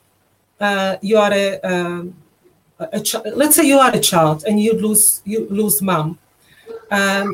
uh, 0.60 0.98
you 1.01 1.17
are 1.17 1.31
a, 1.31 1.60
um, 1.62 2.13
a, 2.79 3.00
ch- 3.00 3.24
let's 3.33 3.55
say 3.55 3.63
you 3.65 3.79
are 3.79 3.95
a 3.95 4.00
child 4.00 4.43
and 4.45 4.60
you 4.60 4.74
lose 4.74 5.22
you 5.24 5.48
lose 5.50 5.81
mom. 5.81 6.19
Um, 6.91 7.33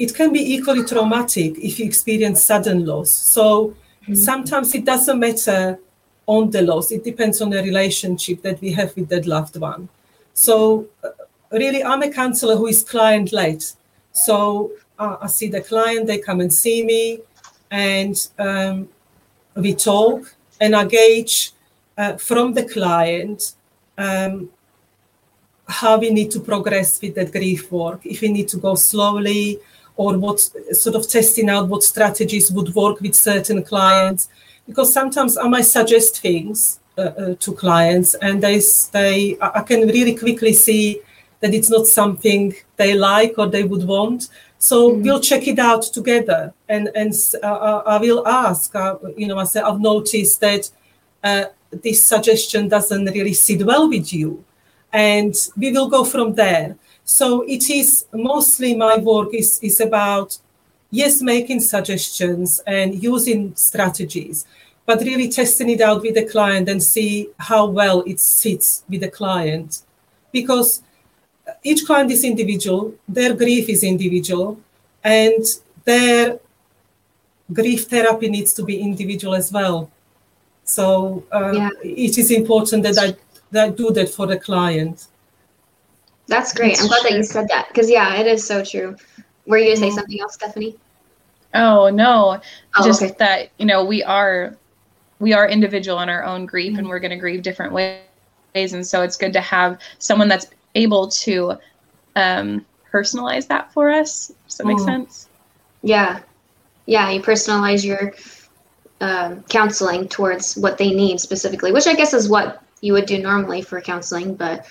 it 0.00 0.14
can 0.14 0.32
be 0.32 0.54
equally 0.54 0.82
traumatic 0.82 1.58
if 1.58 1.78
you 1.78 1.84
experience 1.84 2.42
sudden 2.42 2.86
loss. 2.86 3.12
So 3.12 3.76
mm-hmm. 4.02 4.14
sometimes 4.14 4.74
it 4.74 4.86
doesn't 4.86 5.18
matter 5.18 5.78
on 6.24 6.50
the 6.50 6.62
loss. 6.62 6.90
It 6.90 7.04
depends 7.04 7.42
on 7.42 7.50
the 7.50 7.62
relationship 7.62 8.40
that 8.40 8.62
we 8.62 8.72
have 8.72 8.96
with 8.96 9.10
that 9.10 9.26
loved 9.26 9.56
one. 9.58 9.90
So 10.32 10.86
uh, 11.04 11.10
really, 11.52 11.84
I'm 11.84 12.02
a 12.02 12.10
counselor 12.10 12.56
who 12.56 12.68
is 12.68 12.82
client 12.82 13.30
led. 13.30 13.62
So 14.12 14.72
uh, 14.98 15.18
I 15.20 15.26
see 15.26 15.48
the 15.48 15.60
client, 15.60 16.06
they 16.06 16.16
come 16.16 16.40
and 16.40 16.52
see 16.52 16.82
me, 16.82 17.20
and 17.70 18.16
um, 18.38 18.88
we 19.54 19.74
talk 19.74 20.34
and 20.62 20.74
I 20.74 20.86
gauge 20.86 21.52
uh, 21.98 22.16
from 22.16 22.54
the 22.54 22.64
client 22.64 23.52
um, 23.98 24.48
how 25.68 25.98
we 25.98 26.08
need 26.08 26.30
to 26.30 26.40
progress 26.40 27.02
with 27.02 27.16
that 27.16 27.32
grief 27.32 27.70
work. 27.70 28.00
If 28.06 28.22
we 28.22 28.28
need 28.28 28.48
to 28.48 28.56
go 28.56 28.74
slowly, 28.76 29.60
or 30.00 30.16
what 30.16 30.40
sort 30.84 30.96
of 30.96 31.06
testing 31.06 31.50
out 31.50 31.68
what 31.68 31.82
strategies 31.82 32.50
would 32.50 32.74
work 32.74 33.00
with 33.02 33.14
certain 33.14 33.62
clients. 33.62 34.30
Because 34.66 34.90
sometimes 34.92 35.36
I 35.36 35.46
might 35.54 35.68
suggest 35.78 36.22
things 36.22 36.80
uh, 36.96 37.02
uh, 37.22 37.34
to 37.44 37.52
clients, 37.52 38.14
and 38.26 38.42
they 38.42 38.56
they 38.96 39.36
I 39.58 39.62
can 39.70 39.80
really 39.96 40.16
quickly 40.24 40.54
see 40.66 41.00
that 41.40 41.52
it's 41.54 41.70
not 41.76 41.86
something 41.86 42.54
they 42.76 42.92
like 42.94 43.34
or 43.38 43.46
they 43.48 43.64
would 43.64 43.84
want. 43.86 44.28
So 44.58 44.76
mm-hmm. 44.78 45.02
we'll 45.02 45.20
check 45.30 45.46
it 45.52 45.58
out 45.58 45.82
together, 45.98 46.54
and 46.68 46.84
and 46.94 47.12
uh, 47.42 47.82
I 47.94 47.96
will 47.98 48.22
ask. 48.26 48.74
Uh, 48.74 48.96
you 49.20 49.26
know, 49.28 49.38
I 49.38 49.44
say 49.44 49.60
I've 49.60 49.80
noticed 49.80 50.40
that 50.40 50.70
uh, 51.22 51.44
this 51.84 52.02
suggestion 52.02 52.68
doesn't 52.68 53.04
really 53.04 53.34
sit 53.34 53.60
well 53.66 53.86
with 53.88 54.12
you, 54.12 54.44
and 54.92 55.34
we 55.60 55.72
will 55.72 55.88
go 55.88 56.04
from 56.04 56.34
there. 56.34 56.76
So 57.10 57.42
it 57.42 57.68
is 57.68 58.06
mostly 58.12 58.76
my 58.76 58.96
work 58.96 59.34
is 59.34 59.58
is 59.62 59.80
about 59.80 60.38
yes, 60.92 61.20
making 61.20 61.60
suggestions 61.60 62.62
and 62.66 63.02
using 63.02 63.52
strategies, 63.56 64.46
but 64.86 65.00
really 65.00 65.28
testing 65.28 65.70
it 65.70 65.80
out 65.80 66.02
with 66.02 66.14
the 66.14 66.24
client 66.24 66.68
and 66.68 66.80
see 66.80 67.30
how 67.38 67.66
well 67.66 68.02
it 68.06 68.20
sits 68.20 68.84
with 68.88 69.00
the 69.00 69.10
client, 69.10 69.82
because 70.30 70.82
each 71.64 71.84
client 71.84 72.12
is 72.12 72.22
individual, 72.22 72.94
their 73.08 73.34
grief 73.34 73.68
is 73.68 73.82
individual, 73.82 74.56
and 75.02 75.44
their 75.84 76.38
grief 77.52 77.88
therapy 77.88 78.28
needs 78.30 78.52
to 78.52 78.62
be 78.62 78.80
individual 78.80 79.34
as 79.34 79.50
well. 79.50 79.90
So 80.64 81.24
um, 81.32 81.56
yeah. 81.56 81.70
it 81.82 82.18
is 82.18 82.30
important 82.30 82.84
that 82.84 82.98
I, 82.98 83.16
that 83.50 83.64
I 83.64 83.70
do 83.70 83.90
that 83.90 84.10
for 84.10 84.26
the 84.28 84.38
client. 84.38 85.08
That's 86.30 86.54
great. 86.54 86.76
That's 86.76 86.82
I'm 86.82 86.88
glad 86.88 87.00
true. 87.00 87.10
that 87.10 87.16
you 87.16 87.22
said 87.24 87.48
that 87.48 87.68
because 87.68 87.90
yeah, 87.90 88.14
it 88.14 88.26
is 88.28 88.46
so 88.46 88.64
true. 88.64 88.96
Were 89.46 89.58
you 89.58 89.74
gonna 89.74 89.76
say 89.76 89.90
something 89.90 90.20
else, 90.20 90.34
Stephanie? 90.34 90.76
Oh 91.54 91.90
no, 91.90 92.40
oh, 92.76 92.84
just 92.84 93.02
okay. 93.02 93.14
that 93.18 93.50
you 93.58 93.66
know 93.66 93.84
we 93.84 94.04
are 94.04 94.56
we 95.18 95.32
are 95.32 95.48
individual 95.48 95.98
in 96.00 96.08
our 96.08 96.22
own 96.22 96.46
grief, 96.46 96.70
mm-hmm. 96.70 96.78
and 96.78 96.88
we're 96.88 97.00
gonna 97.00 97.18
grieve 97.18 97.42
different 97.42 97.72
ways, 97.72 97.98
and 98.54 98.86
so 98.86 99.02
it's 99.02 99.16
good 99.16 99.32
to 99.32 99.40
have 99.40 99.80
someone 99.98 100.28
that's 100.28 100.46
able 100.76 101.08
to 101.08 101.58
um, 102.14 102.64
personalize 102.92 103.48
that 103.48 103.72
for 103.72 103.90
us. 103.90 104.32
Does 104.46 104.58
that 104.58 104.66
make 104.66 104.78
mm. 104.78 104.84
sense? 104.84 105.28
Yeah. 105.82 106.20
Yeah. 106.86 107.10
You 107.10 107.20
personalize 107.20 107.84
your 107.84 108.14
um, 109.00 109.42
counseling 109.48 110.08
towards 110.08 110.56
what 110.56 110.78
they 110.78 110.90
need 110.90 111.18
specifically, 111.18 111.72
which 111.72 111.88
I 111.88 111.94
guess 111.94 112.14
is 112.14 112.28
what 112.28 112.62
you 112.82 112.92
would 112.92 113.06
do 113.06 113.20
normally 113.20 113.62
for 113.62 113.80
counseling. 113.80 114.36
But 114.36 114.66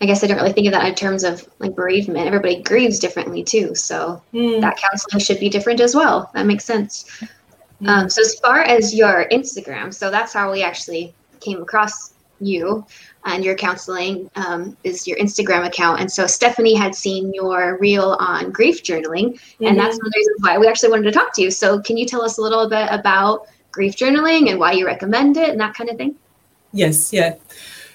I 0.00 0.06
guess 0.06 0.22
I 0.22 0.28
don't 0.28 0.36
really 0.36 0.52
think 0.52 0.66
of 0.66 0.72
that 0.72 0.86
in 0.86 0.94
terms 0.94 1.24
of 1.24 1.48
like 1.58 1.74
bereavement. 1.74 2.26
Everybody 2.26 2.62
grieves 2.62 2.98
differently 2.98 3.42
too. 3.42 3.74
So 3.74 4.22
mm. 4.32 4.60
that 4.60 4.76
counseling 4.76 5.20
should 5.20 5.40
be 5.40 5.48
different 5.48 5.80
as 5.80 5.94
well. 5.94 6.30
That 6.34 6.46
makes 6.46 6.64
sense. 6.64 7.06
Mm. 7.82 7.88
Um, 7.88 8.08
so 8.08 8.22
as 8.22 8.38
far 8.38 8.62
as 8.62 8.94
your 8.94 9.28
Instagram, 9.30 9.92
so 9.92 10.10
that's 10.10 10.32
how 10.32 10.52
we 10.52 10.62
actually 10.62 11.14
came 11.40 11.62
across 11.62 12.14
you 12.40 12.86
and 13.24 13.44
your 13.44 13.54
counseling 13.54 14.30
um, 14.36 14.76
is 14.84 15.06
your 15.06 15.18
Instagram 15.18 15.66
account. 15.66 16.00
And 16.00 16.10
so 16.10 16.26
Stephanie 16.26 16.74
had 16.74 16.94
seen 16.94 17.32
your 17.34 17.76
reel 17.78 18.16
on 18.20 18.50
grief 18.50 18.82
journaling, 18.82 19.34
mm-hmm. 19.34 19.66
and 19.66 19.78
that's 19.78 19.96
one 19.96 20.06
of 20.06 20.12
the 20.12 20.18
reasons 20.18 20.36
why 20.40 20.58
we 20.58 20.66
actually 20.68 20.90
wanted 20.90 21.04
to 21.04 21.12
talk 21.12 21.34
to 21.34 21.42
you. 21.42 21.50
So 21.50 21.80
can 21.80 21.96
you 21.96 22.06
tell 22.06 22.22
us 22.22 22.38
a 22.38 22.42
little 22.42 22.68
bit 22.68 22.88
about 22.90 23.48
grief 23.72 23.96
journaling 23.96 24.50
and 24.50 24.58
why 24.58 24.72
you 24.72 24.86
recommend 24.86 25.36
it 25.36 25.50
and 25.50 25.60
that 25.60 25.74
kind 25.74 25.90
of 25.90 25.96
thing? 25.96 26.14
Yes, 26.72 27.12
yeah. 27.12 27.34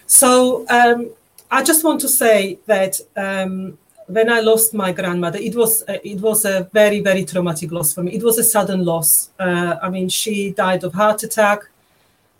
So 0.06 0.66
um, 0.70 1.12
I 1.54 1.62
just 1.62 1.84
want 1.84 2.02
to 2.02 2.10
say 2.10 2.58
that 2.66 3.00
um, 3.16 3.78
when 4.08 4.28
I 4.28 4.40
lost 4.40 4.74
my 4.74 4.92
grandmother, 4.92 5.38
it 5.38 5.56
was 5.56 5.84
uh, 5.84 6.00
it 6.04 6.20
was 6.20 6.46
a 6.46 6.68
very 6.74 7.00
very 7.00 7.24
traumatic 7.26 7.72
loss 7.72 7.94
for 7.94 8.02
me. 8.02 8.12
It 8.12 8.24
was 8.24 8.40
a 8.40 8.44
sudden 8.44 8.84
loss. 8.84 9.30
Uh, 9.40 9.76
I 9.80 9.88
mean, 9.92 10.10
she 10.10 10.50
died 10.50 10.84
of 10.84 10.94
heart 10.96 11.22
attack, 11.22 11.60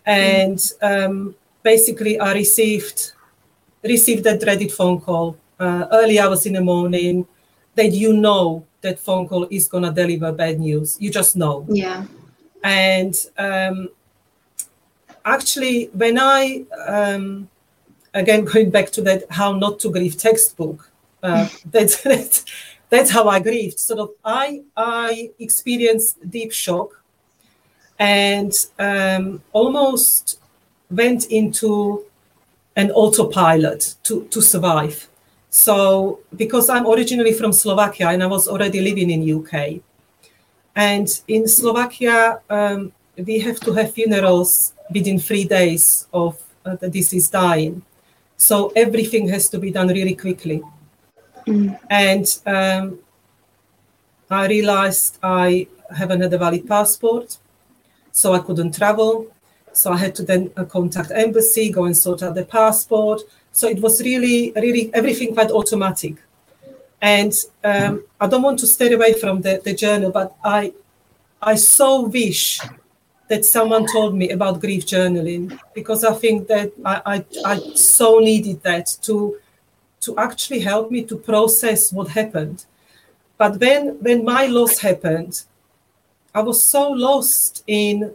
and 0.04 0.60
um, 0.82 1.36
basically 1.62 2.18
I 2.18 2.32
received 2.34 3.12
received 3.84 4.24
that 4.24 4.40
dreaded 4.40 4.72
phone 4.72 5.00
call 5.00 5.36
uh, 5.60 5.86
early 5.92 6.18
hours 6.18 6.44
in 6.44 6.54
the 6.54 6.60
morning 6.60 7.24
that 7.76 7.92
you 7.92 8.12
know 8.12 8.64
that 8.80 8.98
phone 8.98 9.28
call 9.28 9.46
is 9.48 9.68
gonna 9.68 9.92
deliver 9.92 10.32
bad 10.32 10.58
news. 10.58 10.96
You 11.00 11.10
just 11.10 11.36
know. 11.36 11.64
Yeah. 11.68 12.04
And 12.64 13.14
um, 13.38 13.90
actually, 15.24 15.90
when 15.92 16.18
I 16.18 16.64
um, 16.88 17.48
again 18.14 18.44
going 18.44 18.70
back 18.70 18.90
to 18.92 19.02
that 19.02 19.24
how 19.30 19.52
not 19.52 19.78
to 19.80 19.90
grieve 19.90 20.16
textbook, 20.16 20.90
uh, 21.22 21.48
that's, 21.66 22.02
that's 22.02 22.44
that's 22.88 23.10
how 23.10 23.28
I 23.28 23.40
grieved. 23.40 23.78
Sort 23.78 24.00
of, 24.00 24.10
I 24.24 24.62
I 24.76 25.30
experienced 25.38 26.30
deep 26.30 26.52
shock, 26.52 27.02
and 27.98 28.52
um, 28.78 29.42
almost 29.52 30.40
went 30.90 31.26
into 31.26 32.04
an 32.76 32.90
autopilot 32.92 33.94
to, 34.04 34.24
to 34.26 34.40
survive. 34.40 35.08
So 35.50 36.20
because 36.36 36.68
I'm 36.68 36.86
originally 36.86 37.32
from 37.32 37.52
Slovakia 37.52 38.08
and 38.08 38.22
I 38.22 38.26
was 38.26 38.48
already 38.48 38.80
living 38.80 39.10
in 39.10 39.20
UK, 39.22 39.80
and 40.74 41.08
in 41.28 41.46
Slovakia 41.46 42.40
um, 42.50 42.92
we 43.16 43.38
have 43.40 43.60
to 43.60 43.72
have 43.72 43.92
funerals 43.92 44.72
within 44.92 45.18
three 45.18 45.44
days 45.44 46.06
of 46.12 46.40
uh, 46.64 46.76
the 46.76 46.90
deceased 46.90 47.32
dying. 47.32 47.82
So 48.36 48.72
everything 48.76 49.28
has 49.28 49.48
to 49.48 49.58
be 49.58 49.70
done 49.70 49.88
really 49.88 50.14
quickly. 50.14 50.62
Mm. 51.46 51.78
And 51.90 52.38
um, 52.46 52.98
I 54.30 54.46
realized 54.46 55.18
I 55.22 55.68
haven't 55.94 56.20
had 56.22 56.32
a 56.32 56.38
valid 56.38 56.66
passport, 56.66 57.38
so 58.12 58.32
I 58.32 58.38
couldn't 58.40 58.74
travel. 58.74 59.26
So 59.72 59.92
I 59.92 59.96
had 59.96 60.14
to 60.16 60.22
then 60.22 60.50
uh, 60.56 60.64
contact 60.64 61.10
embassy, 61.14 61.70
go 61.70 61.84
and 61.84 61.96
sort 61.96 62.22
out 62.22 62.34
the 62.34 62.44
passport. 62.44 63.22
So 63.52 63.68
it 63.68 63.80
was 63.80 64.00
really, 64.02 64.52
really 64.56 64.90
everything 64.94 65.34
quite 65.34 65.50
automatic. 65.50 66.16
And 67.00 67.34
um, 67.62 68.04
I 68.20 68.26
don't 68.26 68.42
want 68.42 68.58
to 68.60 68.66
stay 68.66 68.92
away 68.92 69.12
from 69.14 69.42
the, 69.42 69.60
the 69.62 69.74
journal, 69.74 70.10
but 70.10 70.34
I, 70.42 70.72
I 71.42 71.56
so 71.56 72.02
wish 72.02 72.60
that 73.28 73.44
someone 73.44 73.86
told 73.86 74.14
me 74.14 74.30
about 74.30 74.60
grief 74.60 74.86
journaling 74.86 75.58
because 75.74 76.04
I 76.04 76.12
think 76.12 76.46
that 76.48 76.72
I, 76.84 77.02
I, 77.06 77.24
I 77.44 77.74
so 77.74 78.18
needed 78.18 78.62
that 78.62 78.86
to, 79.02 79.38
to 80.02 80.18
actually 80.18 80.60
help 80.60 80.90
me 80.90 81.04
to 81.04 81.16
process 81.16 81.92
what 81.92 82.08
happened. 82.08 82.66
But 83.38 83.58
when, 83.58 83.98
when 84.00 84.24
my 84.24 84.46
loss 84.46 84.78
happened, 84.78 85.44
I 86.34 86.40
was 86.40 86.64
so 86.64 86.90
lost 86.90 87.62
in 87.66 88.12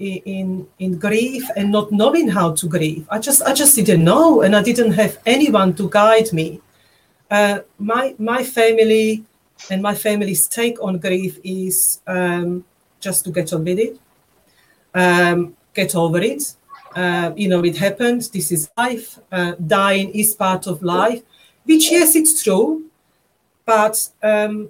in 0.00 0.66
in 0.78 0.98
grief 0.98 1.44
and 1.56 1.70
not 1.70 1.92
knowing 1.92 2.28
how 2.28 2.52
to 2.54 2.66
grieve. 2.66 3.06
I 3.10 3.18
just 3.18 3.42
I 3.42 3.52
just 3.52 3.76
didn't 3.76 4.02
know, 4.02 4.40
and 4.40 4.56
I 4.56 4.62
didn't 4.62 4.92
have 4.92 5.18
anyone 5.26 5.74
to 5.74 5.88
guide 5.90 6.32
me. 6.32 6.60
Uh, 7.30 7.60
my 7.78 8.14
my 8.18 8.42
family 8.42 9.24
and 9.70 9.82
my 9.82 9.94
family's 9.94 10.48
take 10.48 10.82
on 10.82 10.98
grief 10.98 11.38
is 11.44 12.00
um, 12.06 12.64
just 12.98 13.24
to 13.24 13.30
get 13.30 13.52
on 13.52 13.64
with 13.64 13.78
it, 13.78 14.00
um, 14.94 15.56
get 15.74 15.94
over 15.94 16.18
it. 16.18 16.54
Uh, 16.94 17.32
you 17.36 17.48
know, 17.48 17.64
it 17.64 17.76
happened. 17.76 18.22
This 18.32 18.50
is 18.50 18.70
life. 18.76 19.18
Uh, 19.30 19.52
dying 19.66 20.10
is 20.10 20.34
part 20.34 20.66
of 20.66 20.82
life, 20.82 21.22
which 21.64 21.90
yes, 21.90 22.16
it's 22.16 22.42
true, 22.42 22.84
but 23.64 24.08
um, 24.22 24.68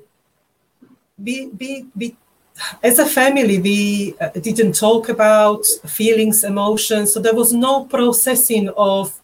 we 1.19 1.47
we 1.59 1.87
we 1.97 2.17
as 2.83 2.99
a 2.99 3.07
family, 3.07 3.59
we 3.61 4.15
uh, 4.21 4.29
didn't 4.29 4.75
talk 4.75 5.09
about 5.09 5.65
feelings, 5.87 6.45
emotions, 6.45 7.13
so 7.13 7.21
there 7.21 7.35
was 7.35 7.53
no 7.53 7.85
processing 7.85 8.69
of 8.77 9.19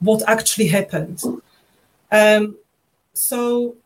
what 0.00 0.22
actually 0.28 0.66
happened. 0.66 1.22
Um, 2.10 2.56
so 3.12 3.76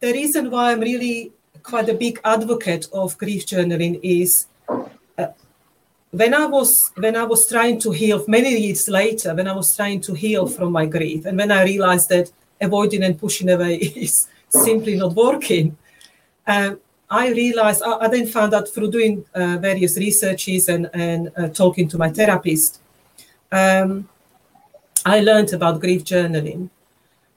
the 0.00 0.12
reason 0.12 0.50
why 0.50 0.72
I'm 0.72 0.80
really 0.80 1.32
quite 1.62 1.88
a 1.88 1.94
big 1.94 2.20
advocate 2.24 2.88
of 2.92 3.18
grief 3.18 3.46
journaling 3.46 4.00
is 4.02 4.46
uh, 5.18 5.26
when 6.10 6.34
I 6.34 6.46
was 6.46 6.90
when 6.96 7.16
I 7.16 7.24
was 7.24 7.46
trying 7.48 7.78
to 7.80 7.90
heal 7.90 8.24
many 8.28 8.56
years 8.56 8.88
later, 8.88 9.34
when 9.34 9.46
I 9.46 9.54
was 9.54 9.74
trying 9.76 10.00
to 10.02 10.14
heal 10.14 10.46
from 10.46 10.72
my 10.72 10.86
grief, 10.86 11.26
and 11.26 11.36
when 11.36 11.52
I 11.52 11.64
realized 11.64 12.08
that 12.08 12.30
avoiding 12.60 13.02
and 13.02 13.18
pushing 13.18 13.50
away 13.50 13.76
is 13.96 14.26
simply 14.48 14.96
not 14.96 15.14
working, 15.14 15.76
um, 16.46 16.80
I 17.10 17.30
realized 17.30 17.82
I, 17.82 17.98
I, 17.98 18.08
then 18.08 18.26
found 18.26 18.54
out 18.54 18.68
through 18.68 18.90
doing 18.90 19.24
uh, 19.34 19.58
various 19.58 19.96
researches 19.98 20.68
and 20.68 20.88
and 20.94 21.30
uh, 21.36 21.48
talking 21.48 21.88
to 21.88 21.98
my 21.98 22.10
therapist. 22.10 22.80
Um, 23.52 24.08
I 25.04 25.20
learned 25.20 25.52
about 25.52 25.80
grief 25.80 26.04
journaling, 26.04 26.70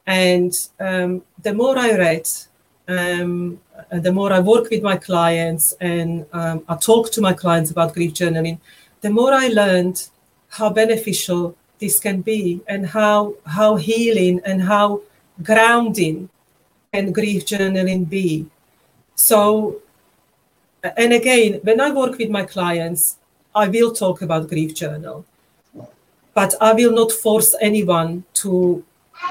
and 0.07 0.53
um, 0.79 1.23
the 1.41 1.53
more 1.53 1.77
I 1.77 1.91
read, 1.97 2.27
um, 2.91 3.59
the 3.91 4.11
more 4.11 4.31
I 4.31 4.39
work 4.39 4.69
with 4.69 4.81
my 4.81 4.97
clients 4.97 5.73
and 5.81 6.25
um, 6.33 6.63
I 6.67 6.75
talk 6.75 7.11
to 7.11 7.21
my 7.21 7.33
clients 7.33 7.71
about 7.71 7.93
grief 7.93 8.13
journaling, 8.13 8.59
the 9.01 9.09
more 9.09 9.33
I 9.33 9.47
learned 9.47 10.07
how 10.49 10.69
beneficial 10.69 11.55
this 11.79 11.99
can 11.99 12.21
be 12.21 12.61
and 12.67 12.85
how 12.85 13.35
how 13.45 13.75
healing 13.75 14.39
and 14.45 14.61
how 14.61 15.01
grounding 15.41 16.29
can 16.93 17.11
grief 17.11 17.45
journaling 17.45 18.07
be. 18.07 18.45
So, 19.15 19.81
and 20.83 21.13
again, 21.13 21.59
when 21.63 21.81
I 21.81 21.91
work 21.91 22.17
with 22.17 22.29
my 22.29 22.43
clients, 22.43 23.17
I 23.53 23.67
will 23.67 23.91
talk 23.91 24.21
about 24.21 24.49
grief 24.49 24.73
journal, 24.73 25.25
but 26.33 26.53
I 26.61 26.73
will 26.73 26.91
not 26.91 27.11
force 27.11 27.55
anyone 27.59 28.23
to 28.35 28.83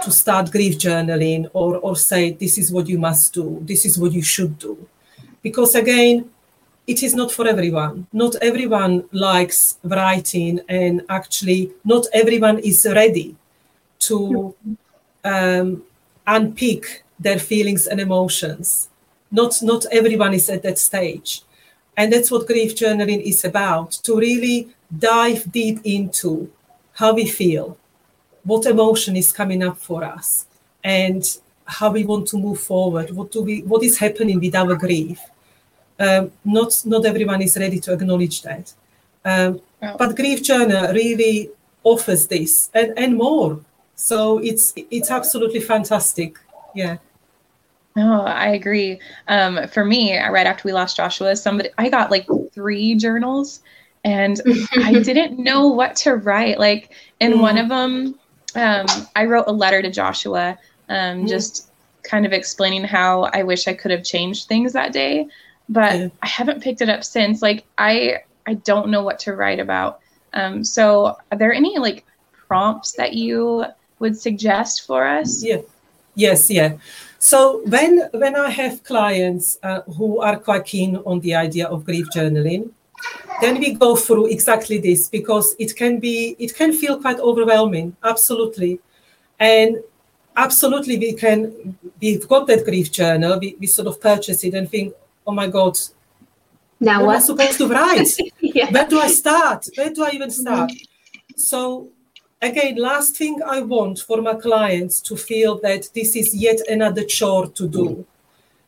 to 0.02 0.10
start 0.10 0.50
grief 0.50 0.78
journaling 0.78 1.48
or, 1.52 1.76
or 1.78 1.96
say 1.96 2.32
this 2.32 2.58
is 2.58 2.72
what 2.72 2.88
you 2.88 2.98
must 2.98 3.34
do. 3.34 3.58
This 3.62 3.84
is 3.84 3.98
what 3.98 4.12
you 4.12 4.22
should 4.22 4.58
do. 4.58 4.88
Because 5.42 5.74
again 5.74 6.30
it 6.86 7.02
is 7.02 7.14
not 7.14 7.30
for 7.30 7.46
everyone. 7.46 8.06
Not 8.12 8.34
everyone 8.42 9.04
likes 9.12 9.78
writing 9.84 10.60
and 10.68 11.02
actually 11.08 11.72
not 11.84 12.06
everyone 12.12 12.58
is 12.58 12.86
ready 12.90 13.36
to 14.00 14.54
um, 15.24 15.84
unpick 16.26 17.04
their 17.18 17.38
feelings 17.38 17.86
and 17.86 18.00
emotions. 18.00 18.88
Not 19.30 19.62
not 19.62 19.86
everyone 19.92 20.34
is 20.34 20.48
at 20.50 20.62
that 20.62 20.78
stage. 20.78 21.42
And 21.96 22.12
that's 22.12 22.30
what 22.30 22.46
grief 22.46 22.74
journaling 22.74 23.22
is 23.22 23.44
about 23.44 23.92
to 24.04 24.16
really 24.16 24.68
dive 24.98 25.52
deep 25.52 25.80
into 25.84 26.50
how 26.94 27.14
we 27.14 27.26
feel 27.26 27.76
what 28.44 28.66
emotion 28.66 29.16
is 29.16 29.32
coming 29.32 29.62
up 29.62 29.76
for 29.78 30.04
us 30.04 30.46
and 30.82 31.38
how 31.64 31.90
we 31.90 32.04
want 32.04 32.26
to 32.26 32.36
move 32.36 32.60
forward 32.60 33.10
what 33.10 33.30
do 33.30 33.42
we 33.42 33.62
what 33.62 33.82
is 33.82 33.98
happening 33.98 34.40
with 34.40 34.54
our 34.54 34.74
grief 34.74 35.20
um, 35.98 36.32
not 36.44 36.82
not 36.84 37.04
everyone 37.04 37.42
is 37.42 37.56
ready 37.56 37.78
to 37.78 37.92
acknowledge 37.92 38.42
that 38.42 38.72
um, 39.24 39.60
oh. 39.82 39.96
but 39.98 40.16
grief 40.16 40.42
journal 40.42 40.92
really 40.92 41.50
offers 41.84 42.26
this 42.26 42.70
and, 42.74 42.92
and 42.98 43.16
more 43.16 43.60
so 43.94 44.38
it's 44.38 44.72
it's 44.76 45.10
absolutely 45.10 45.60
fantastic 45.60 46.38
yeah 46.74 46.96
no, 47.96 48.22
I 48.22 48.50
agree. 48.50 49.00
Um, 49.26 49.66
for 49.68 49.84
me, 49.84 50.16
right 50.16 50.46
after 50.46 50.62
we 50.64 50.72
lost 50.72 50.96
Joshua, 50.96 51.34
somebody 51.34 51.70
I 51.76 51.88
got 51.88 52.10
like 52.10 52.26
three 52.52 52.94
journals, 52.94 53.62
and 54.04 54.40
I 54.76 54.92
didn't 55.04 55.38
know 55.38 55.68
what 55.68 55.96
to 55.96 56.14
write. 56.14 56.58
Like 56.58 56.92
in 57.18 57.32
mm. 57.32 57.40
one 57.40 57.58
of 57.58 57.68
them, 57.68 58.18
um, 58.54 58.86
I 59.16 59.24
wrote 59.24 59.44
a 59.46 59.52
letter 59.52 59.82
to 59.82 59.90
Joshua, 59.90 60.58
um, 60.88 61.26
just 61.26 61.70
kind 62.02 62.26
of 62.26 62.32
explaining 62.32 62.84
how 62.84 63.24
I 63.32 63.42
wish 63.42 63.68
I 63.68 63.74
could 63.74 63.90
have 63.90 64.04
changed 64.04 64.48
things 64.48 64.72
that 64.72 64.92
day, 64.92 65.28
but 65.68 65.98
yeah. 65.98 66.08
I 66.22 66.26
haven't 66.26 66.62
picked 66.62 66.80
it 66.80 66.88
up 66.88 67.04
since. 67.04 67.42
Like 67.42 67.64
I, 67.78 68.18
I 68.46 68.54
don't 68.54 68.90
know 68.90 69.02
what 69.02 69.18
to 69.20 69.34
write 69.34 69.60
about. 69.60 70.00
Um, 70.32 70.64
so, 70.64 71.16
are 71.30 71.38
there 71.38 71.52
any 71.52 71.78
like 71.78 72.04
prompts 72.46 72.92
that 72.92 73.14
you 73.14 73.64
would 73.98 74.18
suggest 74.18 74.86
for 74.86 75.06
us? 75.06 75.42
Yeah. 75.42 75.62
Yes. 76.14 76.50
Yeah. 76.50 76.76
So 77.18 77.62
when 77.66 78.08
when 78.12 78.34
I 78.34 78.50
have 78.50 78.82
clients 78.82 79.58
uh, 79.62 79.82
who 79.82 80.20
are 80.20 80.38
quite 80.38 80.64
keen 80.64 80.96
on 81.04 81.20
the 81.20 81.34
idea 81.34 81.66
of 81.66 81.84
grief 81.84 82.06
journaling, 82.14 82.70
then 83.40 83.58
we 83.58 83.74
go 83.74 83.96
through 83.96 84.26
exactly 84.26 84.78
this 84.78 85.08
because 85.08 85.54
it 85.58 85.74
can 85.76 85.98
be 85.98 86.36
it 86.38 86.54
can 86.54 86.72
feel 86.72 87.00
quite 87.00 87.18
overwhelming 87.18 87.96
absolutely. 88.02 88.78
And 89.38 89.78
absolutely 90.36 90.98
we 90.98 91.12
can 91.12 91.76
we've 92.00 92.26
got 92.28 92.46
that 92.46 92.64
grief 92.64 92.90
journal 92.92 93.38
we, 93.38 93.56
we 93.58 93.66
sort 93.66 93.88
of 93.88 94.00
purchase 94.00 94.44
it 94.44 94.54
and 94.54 94.70
think 94.70 94.94
oh 95.26 95.32
my 95.32 95.46
god 95.46 95.76
now 96.78 97.04
what, 97.04 97.14
am 97.14 97.16
i 97.16 97.18
supposed 97.18 97.58
to 97.58 97.68
write? 97.68 98.08
Yeah. 98.40 98.70
where 98.70 98.88
do 98.88 98.98
i 98.98 99.08
start? 99.08 99.68
Where 99.76 99.92
do 99.92 100.04
i 100.04 100.10
even 100.10 100.30
start? 100.30 100.70
Mm-hmm. 100.70 101.38
so 101.38 101.88
again 102.40 102.76
last 102.76 103.16
thing 103.16 103.40
i 103.46 103.60
want 103.60 103.98
for 104.00 104.22
my 104.22 104.34
clients 104.34 105.00
to 105.02 105.16
feel 105.16 105.58
that 105.60 105.88
this 105.94 106.16
is 106.16 106.34
yet 106.34 106.58
another 106.68 107.04
chore 107.04 107.48
to 107.48 107.68
do 107.68 108.06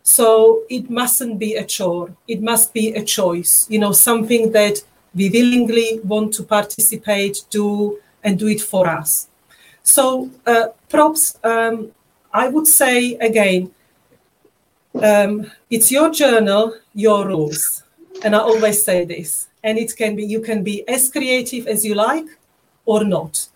so 0.02 0.62
it 0.68 0.90
mustn't 0.90 1.38
be 1.38 1.54
a 1.54 1.64
chore. 1.64 2.14
It 2.26 2.42
must 2.42 2.74
be 2.74 2.92
a 2.94 3.04
choice, 3.04 3.66
you 3.70 3.78
know, 3.78 3.92
something 3.92 4.52
that 4.52 4.82
we 5.14 5.30
willingly 5.30 6.00
want 6.04 6.34
to 6.34 6.42
participate, 6.42 7.44
do, 7.50 8.00
and 8.24 8.38
do 8.38 8.48
it 8.48 8.60
for 8.60 8.88
us. 8.88 9.28
So 9.82 10.30
uh, 10.46 10.68
props, 10.88 11.38
um, 11.44 11.92
I 12.32 12.48
would 12.48 12.66
say 12.66 13.14
again, 13.14 13.70
um, 15.02 15.50
it's 15.70 15.90
your 15.90 16.10
journal, 16.10 16.76
your 16.94 17.26
rules. 17.26 17.82
And 18.24 18.34
I 18.34 18.38
always 18.38 18.84
say 18.84 19.04
this. 19.04 19.48
And 19.64 19.78
it 19.78 19.96
can 19.96 20.16
be, 20.16 20.24
you 20.24 20.40
can 20.40 20.62
be 20.62 20.86
as 20.88 21.10
creative 21.10 21.66
as 21.66 21.84
you 21.84 21.94
like 21.94 22.26
or 22.84 23.04
not 23.04 23.48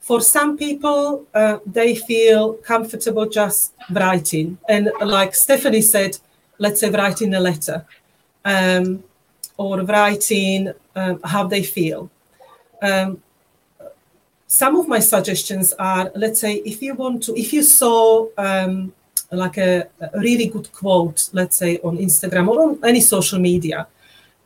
for 0.00 0.20
some 0.20 0.56
people, 0.56 1.26
uh, 1.34 1.58
they 1.66 1.94
feel 1.94 2.54
comfortable 2.54 3.26
just 3.26 3.74
writing. 3.90 4.58
And 4.68 4.90
like 5.00 5.34
Stephanie 5.34 5.82
said, 5.82 6.18
let's 6.58 6.80
say 6.80 6.90
writing 6.90 7.34
a 7.34 7.40
letter 7.40 7.84
um, 8.44 9.04
or 9.56 9.82
writing 9.82 10.72
um, 10.96 11.20
how 11.22 11.46
they 11.46 11.62
feel. 11.62 12.10
Um, 12.82 13.22
some 14.46 14.76
of 14.76 14.88
my 14.88 14.98
suggestions 14.98 15.72
are 15.74 16.10
let's 16.16 16.40
say 16.40 16.54
if 16.66 16.82
you 16.82 16.94
want 16.94 17.22
to, 17.24 17.38
if 17.38 17.52
you 17.52 17.62
saw 17.62 18.26
um, 18.36 18.92
like 19.30 19.58
a, 19.58 19.86
a 20.00 20.18
really 20.18 20.46
good 20.46 20.72
quote, 20.72 21.28
let's 21.32 21.56
say 21.56 21.78
on 21.84 21.98
Instagram 21.98 22.48
or 22.48 22.62
on 22.62 22.78
any 22.84 23.00
social 23.00 23.38
media, 23.38 23.86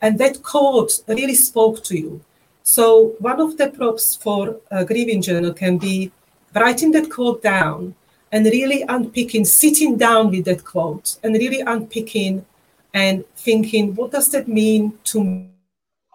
and 0.01 0.19
that 0.19 0.43
quote 0.43 0.99
really 1.07 1.33
spoke 1.33 1.83
to 1.85 1.97
you 1.97 2.21
so 2.65 3.13
one 3.19 3.39
of 3.39 3.57
the 3.57 3.67
props 3.69 4.15
for 4.15 4.59
a 4.71 4.83
grieving 4.83 5.21
journal 5.21 5.53
can 5.53 5.77
be 5.77 6.11
writing 6.55 6.91
that 6.93 7.11
quote 7.11 7.43
down 7.43 7.93
and 8.31 8.43
really 8.47 8.83
unpicking, 8.89 9.45
sitting 9.45 9.97
down 9.97 10.31
with 10.31 10.45
that 10.45 10.65
quote 10.65 11.17
and 11.23 11.35
really 11.35 11.61
unpicking 11.61 12.43
and 12.91 13.23
thinking, 13.35 13.93
what 13.93 14.11
does 14.11 14.29
that 14.29 14.47
mean 14.47 14.97
to 15.03 15.47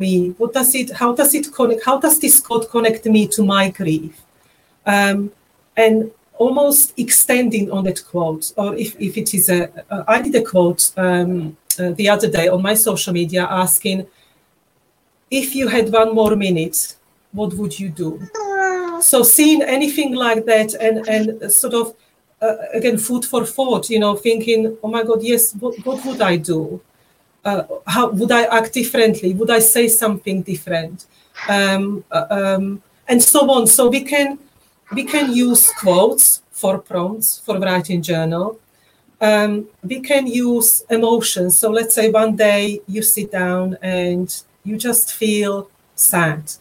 me? 0.01 0.31
What 0.39 0.53
does 0.53 0.75
it, 0.75 0.91
how 0.91 1.15
does 1.15 1.35
it 1.37 1.53
connect, 1.55 1.85
how 1.85 2.01
does 2.01 2.19
this 2.19 2.41
quote 2.41 2.69
connect 2.69 3.07
me 3.07 3.29
to 3.29 3.45
my 3.45 3.71
grief? 3.71 4.21
Um, 4.85 5.31
and 5.77 6.11
almost 6.37 6.99
extending 6.99 7.71
on 7.71 7.85
that 7.85 8.05
quote, 8.05 8.53
or 8.57 8.75
if, 8.75 9.01
if 9.01 9.17
it 9.17 9.35
is 9.35 9.49
a, 9.51 9.71
uh, 9.89 10.03
I 10.09 10.21
did 10.21 10.35
a 10.35 10.43
quote 10.43 10.91
um, 10.97 11.57
uh, 11.79 11.93
the 11.93 12.09
other 12.09 12.29
day 12.29 12.49
on 12.49 12.61
my 12.61 12.75
social 12.75 13.13
media 13.13 13.47
asking, 13.49 14.09
if 15.31 15.55
you 15.55 15.69
had 15.69 15.93
one 15.93 16.14
more 16.14 16.35
minute, 16.37 16.97
what 17.33 17.55
would 17.55 17.79
you 17.79 17.88
do? 17.88 18.21
So 19.01 19.23
seeing 19.23 19.62
anything 19.62 20.14
like 20.14 20.45
that 20.47 20.75
and 20.75 21.09
and 21.09 21.53
sort 21.53 21.75
of 21.75 21.95
uh, 22.43 22.57
again 22.75 22.99
food 22.99 23.25
for 23.25 23.47
thought, 23.47 23.88
you 23.88 23.99
know, 23.99 24.16
thinking, 24.16 24.77
oh 24.83 24.88
my 24.88 25.03
God, 25.03 25.23
yes, 25.23 25.55
what, 25.55 25.75
what 25.87 26.05
would 26.05 26.21
I 26.21 26.37
do? 26.37 26.81
Uh, 27.45 27.62
how 27.87 28.11
would 28.11 28.33
I 28.33 28.45
act 28.45 28.75
differently? 28.75 29.33
Would 29.35 29.51
I 29.51 29.61
say 29.61 29.88
something 29.88 30.43
different? 30.43 31.07
Um, 31.49 32.05
uh, 32.11 32.27
um, 32.31 32.83
and 33.09 33.23
so 33.23 33.51
on. 33.51 33.66
So 33.66 33.88
we 33.88 34.03
can 34.03 34.38
we 34.93 35.05
can 35.05 35.33
use 35.33 35.71
quotes 35.73 36.43
for 36.51 36.79
prompts 36.79 37.38
for 37.38 37.59
writing 37.59 38.03
journal. 38.03 38.59
Um, 39.21 39.69
we 39.83 40.01
can 40.01 40.27
use 40.27 40.83
emotions. 40.90 41.59
So 41.59 41.71
let's 41.71 41.95
say 41.95 42.11
one 42.11 42.37
day 42.37 42.81
you 42.87 43.03
sit 43.03 43.31
down 43.31 43.77
and 43.83 44.29
you 44.64 44.77
just 44.77 45.12
feel 45.12 45.70
sad. 45.94 46.53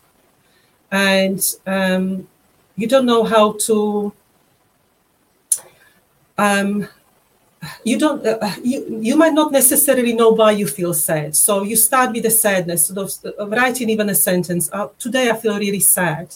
And 0.92 1.44
um, 1.68 2.28
you 2.76 2.88
don't 2.88 3.06
know 3.06 3.24
how 3.24 3.54
to 3.68 4.14
um, 6.38 6.88
you 7.84 8.00
don't 8.00 8.26
uh, 8.26 8.38
uh, 8.42 8.56
you, 8.64 9.00
you 9.02 9.16
might 9.16 9.34
not 9.34 9.52
necessarily 9.52 10.14
know 10.14 10.30
why 10.30 10.52
you 10.52 10.66
feel 10.66 10.94
sad. 10.94 11.36
So 11.36 11.64
you 11.64 11.76
start 11.76 12.14
with 12.14 12.24
the 12.24 12.32
sadness 12.32 12.88
sort 12.88 13.00
of 13.00 13.36
uh, 13.40 13.48
writing 13.48 13.90
even 13.90 14.10
a 14.10 14.16
sentence 14.16 14.70
uh, 14.72 14.88
today 14.98 15.30
i 15.30 15.36
feel 15.36 15.58
really 15.60 15.82
sad. 15.82 16.36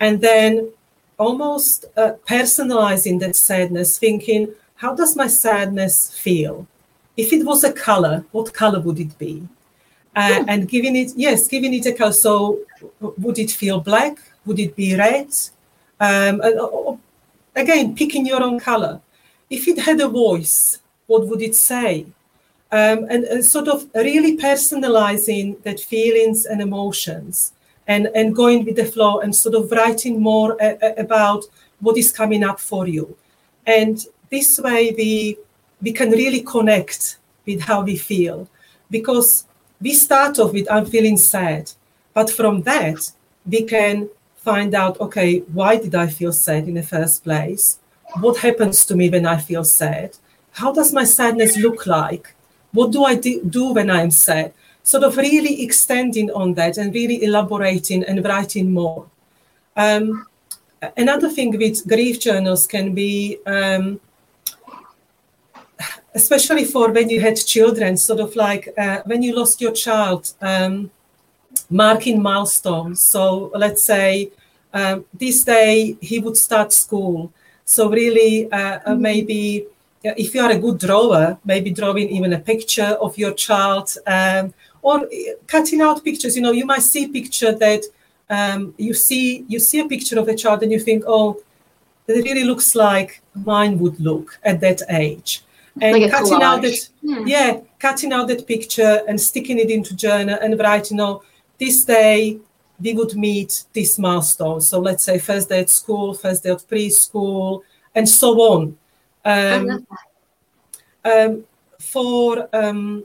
And 0.00 0.20
then 0.20 0.72
almost 1.18 1.84
uh, 1.96 2.14
personalizing 2.26 3.20
that 3.20 3.36
sadness 3.36 3.98
thinking 3.98 4.52
how 4.74 4.94
does 4.96 5.14
my 5.14 5.28
sadness 5.28 6.10
feel? 6.10 6.66
If 7.16 7.32
it 7.32 7.44
was 7.46 7.62
a 7.62 7.72
color 7.72 8.24
what 8.32 8.52
color 8.52 8.80
would 8.80 8.98
it 8.98 9.16
be 9.18 9.46
uh, 10.14 10.44
and 10.48 10.68
giving 10.68 10.96
it, 10.96 11.12
yes, 11.16 11.48
giving 11.48 11.74
it 11.74 11.86
a 11.86 11.92
color. 11.92 12.12
So, 12.12 12.60
would 13.00 13.38
it 13.38 13.50
feel 13.50 13.80
black? 13.80 14.18
Would 14.44 14.58
it 14.58 14.76
be 14.76 14.96
red? 14.96 15.28
Um, 16.00 16.40
and, 16.40 16.60
uh, 16.60 16.96
again, 17.54 17.94
picking 17.94 18.26
your 18.26 18.42
own 18.42 18.58
color. 18.58 19.00
If 19.48 19.68
it 19.68 19.78
had 19.78 20.00
a 20.00 20.08
voice, 20.08 20.78
what 21.06 21.26
would 21.28 21.42
it 21.42 21.54
say? 21.54 22.06
Um, 22.70 23.06
and, 23.10 23.24
and, 23.24 23.44
sort 23.44 23.68
of 23.68 23.86
really 23.94 24.38
personalizing 24.38 25.62
that 25.62 25.78
feelings 25.78 26.46
and 26.46 26.62
emotions 26.62 27.52
and, 27.86 28.08
and 28.14 28.34
going 28.34 28.64
with 28.64 28.76
the 28.76 28.86
flow 28.86 29.20
and 29.20 29.36
sort 29.36 29.54
of 29.54 29.70
writing 29.70 30.22
more 30.22 30.56
a, 30.58 30.78
a, 30.80 31.02
about 31.02 31.44
what 31.80 31.98
is 31.98 32.10
coming 32.10 32.42
up 32.42 32.58
for 32.58 32.86
you. 32.86 33.14
And 33.66 34.02
this 34.30 34.58
way 34.58 34.94
we 34.96 35.36
we 35.82 35.92
can 35.92 36.10
really 36.10 36.40
connect 36.40 37.18
with 37.44 37.60
how 37.60 37.82
we 37.82 37.96
feel 37.96 38.48
because 38.90 39.46
we 39.82 39.92
start 39.94 40.38
off 40.38 40.52
with 40.52 40.70
I'm 40.70 40.86
feeling 40.86 41.16
sad, 41.16 41.72
but 42.14 42.30
from 42.30 42.62
that 42.62 43.10
we 43.44 43.64
can 43.64 44.08
find 44.36 44.74
out 44.74 45.00
okay, 45.00 45.40
why 45.52 45.76
did 45.76 45.94
I 45.94 46.06
feel 46.06 46.32
sad 46.32 46.68
in 46.68 46.74
the 46.74 46.82
first 46.82 47.24
place? 47.24 47.78
What 48.20 48.38
happens 48.38 48.84
to 48.86 48.94
me 48.94 49.10
when 49.10 49.26
I 49.26 49.38
feel 49.38 49.64
sad? 49.64 50.16
How 50.52 50.72
does 50.72 50.92
my 50.92 51.04
sadness 51.04 51.56
look 51.56 51.86
like? 51.86 52.34
What 52.72 52.92
do 52.92 53.04
I 53.04 53.16
do 53.16 53.72
when 53.72 53.90
I'm 53.90 54.10
sad? 54.10 54.52
Sort 54.82 55.04
of 55.04 55.16
really 55.16 55.62
extending 55.62 56.30
on 56.30 56.54
that 56.54 56.76
and 56.76 56.92
really 56.94 57.22
elaborating 57.24 58.04
and 58.04 58.24
writing 58.24 58.70
more. 58.72 59.06
Um, 59.76 60.26
another 60.96 61.30
thing 61.30 61.56
with 61.56 61.86
grief 61.86 62.20
journals 62.20 62.66
can 62.66 62.94
be 62.94 63.38
um, 63.46 64.00
especially 66.14 66.64
for 66.64 66.90
when 66.92 67.08
you 67.08 67.20
had 67.20 67.36
children, 67.36 67.96
sort 67.96 68.20
of 68.20 68.36
like 68.36 68.68
uh, 68.76 69.00
when 69.04 69.22
you 69.22 69.34
lost 69.34 69.60
your 69.60 69.72
child, 69.72 70.32
um, 70.40 70.90
marking 71.70 72.22
milestones. 72.22 73.02
So 73.02 73.50
let's 73.54 73.82
say 73.82 74.30
um, 74.74 75.04
this 75.14 75.44
day 75.44 75.96
he 76.00 76.18
would 76.18 76.36
start 76.36 76.72
school. 76.72 77.32
So 77.64 77.90
really, 77.90 78.50
uh, 78.52 78.56
uh 78.56 78.78
mm-hmm. 78.80 79.02
maybe 79.02 79.66
if 80.04 80.34
you 80.34 80.40
are 80.42 80.50
a 80.50 80.58
good 80.58 80.78
drawer, 80.78 81.38
maybe 81.44 81.70
drawing 81.70 82.08
even 82.08 82.32
a 82.32 82.38
picture 82.38 82.96
of 83.00 83.16
your 83.16 83.32
child 83.32 83.96
um, 84.06 84.52
or 84.82 85.08
cutting 85.46 85.80
out 85.80 86.04
pictures. 86.04 86.36
You 86.36 86.42
know, 86.42 86.52
you 86.52 86.66
might 86.66 86.82
see 86.82 87.04
a 87.04 87.08
picture 87.08 87.52
that 87.52 87.84
um, 88.28 88.74
you 88.76 88.94
see 88.94 89.44
you 89.48 89.60
see 89.60 89.80
a 89.80 89.88
picture 89.88 90.18
of 90.18 90.28
a 90.28 90.34
child 90.34 90.62
and 90.62 90.72
you 90.72 90.80
think, 90.80 91.04
oh, 91.06 91.40
it 92.08 92.24
really 92.24 92.44
looks 92.44 92.74
like 92.74 93.22
mine 93.34 93.78
would 93.78 93.98
look 94.00 94.38
at 94.42 94.60
that 94.60 94.82
age 94.90 95.42
and 95.80 96.00
like 96.00 96.10
cutting 96.10 96.38
collage. 96.38 96.42
out 96.42 96.62
that 96.62 96.88
yeah. 97.02 97.22
yeah. 97.26 97.60
cutting 97.78 98.12
out 98.12 98.28
that 98.28 98.46
picture 98.46 99.02
and 99.08 99.20
sticking 99.20 99.58
it 99.58 99.70
into 99.70 99.96
journal 99.96 100.38
and 100.40 100.58
writing 100.58 100.96
you 100.98 101.02
know 101.02 101.22
this 101.58 101.84
day 101.84 102.38
we 102.80 102.92
would 102.94 103.14
meet 103.14 103.64
this 103.72 103.98
milestone 103.98 104.60
so 104.60 104.78
let's 104.80 105.04
say 105.04 105.18
first 105.18 105.48
day 105.48 105.60
at 105.60 105.70
school 105.70 106.14
first 106.14 106.42
day 106.42 106.50
of 106.50 106.66
preschool 106.68 107.62
and 107.94 108.08
so 108.08 108.40
on 108.40 108.76
um, 109.24 109.86
um, 111.04 111.44
for 111.78 112.48
um, 112.52 113.04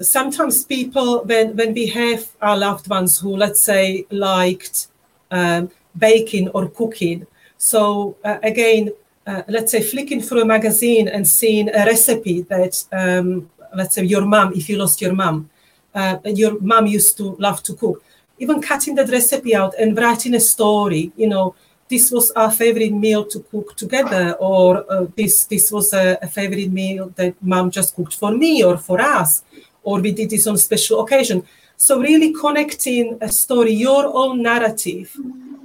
sometimes 0.00 0.64
people 0.64 1.22
when 1.24 1.54
when 1.56 1.72
we 1.74 1.86
have 1.86 2.28
our 2.40 2.56
loved 2.56 2.88
ones 2.88 3.18
who 3.18 3.36
let's 3.36 3.60
say 3.60 4.06
liked 4.10 4.88
um, 5.30 5.70
baking 5.96 6.48
or 6.48 6.68
cooking 6.68 7.26
so 7.58 8.16
uh, 8.24 8.38
again 8.42 8.90
uh, 9.26 9.42
let's 9.48 9.72
say 9.72 9.82
flicking 9.82 10.20
through 10.20 10.42
a 10.42 10.44
magazine 10.44 11.08
and 11.08 11.26
seeing 11.26 11.68
a 11.68 11.84
recipe 11.86 12.42
that 12.42 12.84
um, 12.92 13.48
let's 13.74 13.94
say 13.94 14.04
your 14.04 14.24
mom 14.24 14.52
if 14.54 14.68
you 14.68 14.76
lost 14.76 15.00
your 15.00 15.14
mom 15.14 15.48
uh, 15.94 16.18
your 16.24 16.60
mom 16.60 16.86
used 16.86 17.16
to 17.18 17.36
love 17.38 17.62
to 17.62 17.74
cook. 17.74 18.02
Even 18.38 18.62
cutting 18.62 18.94
that 18.94 19.10
recipe 19.10 19.54
out 19.54 19.74
and 19.78 19.96
writing 19.96 20.34
a 20.34 20.40
story 20.40 21.12
you 21.16 21.28
know 21.28 21.54
this 21.88 22.10
was 22.10 22.30
our 22.32 22.50
favorite 22.50 22.92
meal 22.92 23.24
to 23.24 23.40
cook 23.50 23.76
together 23.76 24.32
or 24.40 24.90
uh, 24.90 25.06
this 25.16 25.44
this 25.44 25.70
was 25.70 25.92
a, 25.92 26.18
a, 26.22 26.26
favorite 26.26 26.72
meal 26.72 27.12
that 27.16 27.34
mom 27.42 27.70
just 27.70 27.94
cooked 27.94 28.14
for 28.14 28.32
me 28.32 28.64
or 28.64 28.78
for 28.78 28.98
us 29.00 29.44
or 29.82 30.00
we 30.00 30.10
did 30.12 30.30
this 30.30 30.46
on 30.46 30.56
special 30.56 31.00
occasion. 31.04 31.42
So 31.76 32.00
really 32.00 32.32
connecting 32.32 33.18
a 33.20 33.28
story 33.28 33.72
your 33.72 34.06
own 34.06 34.42
narrative 34.42 35.16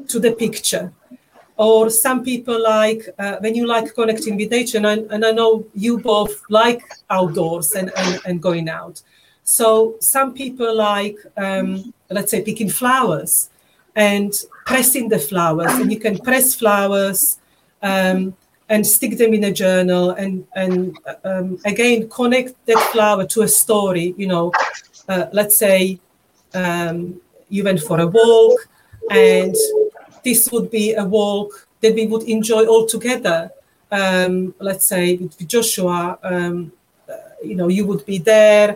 to 0.08 0.20
the 0.20 0.32
picture 0.32 0.92
or 1.58 1.90
some 1.90 2.24
people 2.24 2.62
like 2.62 3.10
uh, 3.18 3.38
when 3.40 3.56
you 3.56 3.66
like 3.66 3.94
connecting 3.94 4.38
with 4.38 4.52
nature 4.52 4.78
and 4.78 5.12
and 5.12 5.26
I 5.26 5.32
know 5.32 5.66
you 5.74 6.00
both 6.00 6.44
like 6.50 6.82
outdoors 7.10 7.74
and, 7.74 7.92
and, 7.98 8.22
and 8.26 8.42
going 8.42 8.70
out. 8.70 9.02
So 9.44 9.96
some 10.00 10.34
people 10.34 10.76
like 10.76 11.18
um, 11.36 11.94
let's 12.10 12.32
say 12.32 12.42
picking 12.42 12.70
flowers 12.70 13.50
and 13.96 14.32
pressing 14.66 15.10
the 15.10 15.20
flowers 15.20 15.74
and 15.74 15.92
you 15.92 16.00
can 16.00 16.18
press 16.20 16.54
flowers 16.54 17.40
um, 17.82 18.36
and 18.70 18.86
stick 18.86 19.18
them 19.18 19.34
in 19.34 19.44
a 19.46 19.52
journal 19.52 20.12
and 20.12 20.46
and 20.56 20.98
um, 21.24 21.58
again 21.66 22.08
connect 22.10 22.54
that 22.68 22.80
flower 22.92 23.26
to 23.26 23.42
a 23.42 23.48
story 23.48 24.14
you 24.18 24.28
know 24.28 24.52
uh, 25.10 25.26
let's 25.32 25.58
say 25.58 26.00
um, 26.54 27.20
you 27.50 27.64
went 27.64 27.80
for 27.80 28.00
a 28.00 28.08
walk 28.08 28.60
and 29.10 29.56
this 30.28 30.42
would 30.52 30.70
be 30.70 30.86
a 31.04 31.06
walk 31.18 31.50
that 31.82 31.94
we 32.00 32.06
would 32.12 32.24
enjoy 32.36 32.64
all 32.72 32.86
together. 32.96 33.40
Um, 34.00 34.34
let's 34.60 34.86
say 34.94 35.06
with 35.16 35.48
Joshua, 35.54 36.20
um, 36.32 36.56
uh, 37.08 37.14
you 37.50 37.56
know, 37.60 37.70
you 37.78 37.84
would 37.90 38.04
be 38.06 38.18
there. 38.34 38.70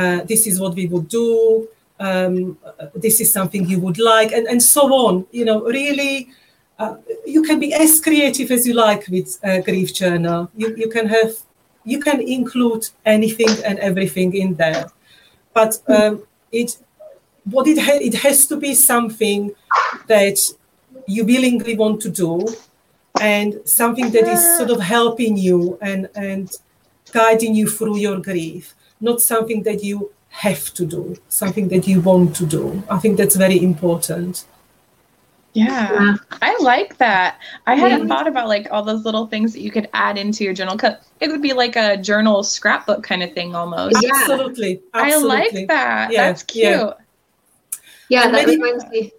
Uh, 0.00 0.20
this 0.30 0.46
is 0.46 0.54
what 0.62 0.72
we 0.74 0.86
would 0.92 1.08
do. 1.08 1.68
Um, 2.00 2.58
uh, 2.64 2.86
this 3.06 3.20
is 3.20 3.28
something 3.38 3.68
you 3.72 3.78
would 3.84 3.98
like, 3.98 4.30
and, 4.36 4.46
and 4.52 4.60
so 4.76 4.82
on. 5.06 5.14
You 5.38 5.44
know, 5.44 5.58
really, 5.80 6.14
uh, 6.78 6.96
you 7.34 7.42
can 7.48 7.58
be 7.60 7.70
as 7.84 8.00
creative 8.00 8.48
as 8.50 8.66
you 8.66 8.74
like 8.86 9.02
with 9.14 9.38
a 9.42 9.60
grief 9.68 9.94
journal. 10.00 10.50
You, 10.60 10.74
you 10.82 10.88
can 10.88 11.06
have, 11.16 11.32
you 11.84 12.00
can 12.00 12.20
include 12.20 12.88
anything 13.04 13.52
and 13.68 13.78
everything 13.78 14.34
in 14.34 14.54
there, 14.54 14.86
but 15.52 15.72
um, 15.86 16.26
it, 16.50 16.78
what 17.44 17.66
it 17.66 17.78
ha- 17.78 18.04
it 18.08 18.14
has 18.26 18.46
to 18.46 18.56
be 18.56 18.74
something 18.74 19.40
that 20.08 20.38
you 21.06 21.24
willingly 21.24 21.76
want 21.76 22.00
to 22.00 22.08
do 22.08 22.46
and 23.20 23.60
something 23.64 24.10
that 24.10 24.24
is 24.24 24.58
sort 24.58 24.70
of 24.70 24.80
helping 24.80 25.36
you 25.36 25.78
and 25.80 26.08
and 26.14 26.50
guiding 27.12 27.54
you 27.54 27.68
through 27.68 27.98
your 27.98 28.20
grief 28.20 28.74
not 29.00 29.20
something 29.20 29.62
that 29.62 29.84
you 29.84 30.10
have 30.28 30.72
to 30.74 30.84
do 30.84 31.16
something 31.28 31.68
that 31.68 31.86
you 31.86 32.00
want 32.00 32.34
to 32.34 32.44
do 32.44 32.82
i 32.90 32.98
think 32.98 33.16
that's 33.16 33.36
very 33.36 33.62
important 33.62 34.44
yeah, 35.54 36.16
I 36.42 36.56
like 36.58 36.98
that. 36.98 37.38
I 37.68 37.76
hadn't 37.76 38.08
thought 38.08 38.26
about 38.26 38.48
like 38.48 38.66
all 38.72 38.82
those 38.82 39.04
little 39.04 39.28
things 39.28 39.52
that 39.52 39.60
you 39.60 39.70
could 39.70 39.88
add 39.94 40.18
into 40.18 40.42
your 40.42 40.52
journal. 40.52 40.76
Cause 40.76 40.96
It 41.20 41.28
would 41.28 41.42
be 41.42 41.52
like 41.52 41.76
a 41.76 41.96
journal 41.96 42.42
scrapbook 42.42 43.04
kind 43.04 43.22
of 43.22 43.32
thing 43.34 43.54
almost. 43.54 43.96
Yeah. 44.02 44.10
Absolutely. 44.14 44.82
Absolutely. 44.92 45.30
I 45.30 45.42
like 45.44 45.68
that. 45.68 46.12
Yeah. 46.12 46.26
That's 46.26 46.42
cute. 46.42 46.64
Yeah, 46.64 46.92
yeah 48.08 48.30
that 48.32 48.48
reminds 48.48 48.84
me 48.88 49.12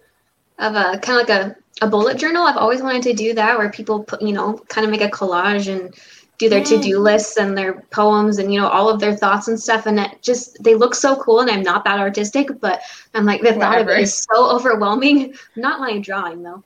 of 0.58 0.74
a 0.74 0.98
kind 0.98 1.20
of 1.20 1.26
like 1.26 1.30
a 1.30 1.56
a 1.82 1.86
bullet 1.86 2.18
journal. 2.18 2.46
I've 2.46 2.56
always 2.56 2.82
wanted 2.82 3.02
to 3.02 3.12
do 3.12 3.34
that 3.34 3.58
where 3.58 3.70
people 3.70 4.04
put, 4.04 4.22
you 4.22 4.32
know, 4.32 4.58
kind 4.68 4.84
of 4.84 4.90
make 4.90 5.02
a 5.02 5.08
collage 5.08 5.72
and 5.72 5.94
do 6.38 6.48
their 6.48 6.62
to-do 6.62 6.98
mm. 6.98 7.02
lists 7.02 7.36
and 7.38 7.56
their 7.56 7.80
poems 7.90 8.38
and 8.38 8.52
you 8.52 8.60
know 8.60 8.68
all 8.68 8.88
of 8.90 9.00
their 9.00 9.16
thoughts 9.16 9.48
and 9.48 9.58
stuff. 9.58 9.86
And 9.86 9.98
it 9.98 10.22
just 10.22 10.62
they 10.62 10.74
look 10.74 10.94
so 10.94 11.16
cool 11.16 11.40
and 11.40 11.50
i'm 11.50 11.62
not 11.62 11.84
that 11.84 11.98
artistic 11.98 12.48
but 12.60 12.82
i'm 13.14 13.24
like 13.24 13.40
the 13.40 13.54
thought 13.54 13.80
of 13.80 13.88
it 13.88 14.00
is 14.00 14.26
so 14.30 14.50
overwhelming. 14.50 15.32
I'm 15.32 15.34
not 15.62 15.80
like 15.80 16.02
drawing 16.02 16.42
though. 16.42 16.62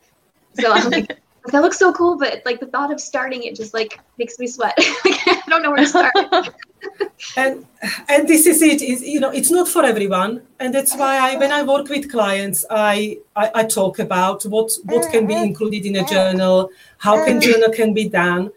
So 0.55 0.73
i'm 0.73 0.91
like 0.91 1.19
that 1.53 1.63
looks 1.63 1.79
so 1.79 1.93
cool 1.93 2.17
but 2.17 2.43
like 2.45 2.61
the 2.61 2.67
thought 2.67 2.93
of 2.93 3.01
starting 3.01 3.43
it 3.45 3.57
just 3.57 3.73
like 3.75 4.01
makes 4.19 4.39
me 4.39 4.47
sweat. 4.47 4.75
I 4.79 5.43
don't 5.49 5.63
know 5.63 5.71
where 5.71 5.81
to 5.81 5.87
start. 5.87 6.13
And 7.37 7.67
and 8.09 8.27
this 8.27 8.47
is 8.47 8.63
it. 8.63 8.81
Is 8.83 9.03
you 9.03 9.21
know 9.21 9.31
it's 9.31 9.51
not 9.51 9.69
for 9.69 9.85
everyone. 9.85 10.43
And 10.59 10.75
that's 10.75 10.97
why 10.97 11.19
i 11.19 11.37
when 11.37 11.53
i 11.53 11.63
work 11.63 11.89
with 11.89 12.11
clients 12.11 12.65
I, 12.71 13.19
I 13.37 13.51
i, 13.61 13.65
talk 13.65 13.99
about 13.99 14.45
what 14.45 14.73
what 14.85 15.11
can 15.13 15.27
be 15.27 15.35
mm-hmm. 15.35 15.45
included 15.45 15.85
in 15.85 15.97
a 15.97 16.05
journal 16.07 16.71
how 16.99 17.25
can 17.25 17.39
mm-hmm. 17.39 17.51
journal 17.51 17.71
can 17.71 17.93
be 17.95 18.09
done. 18.09 18.51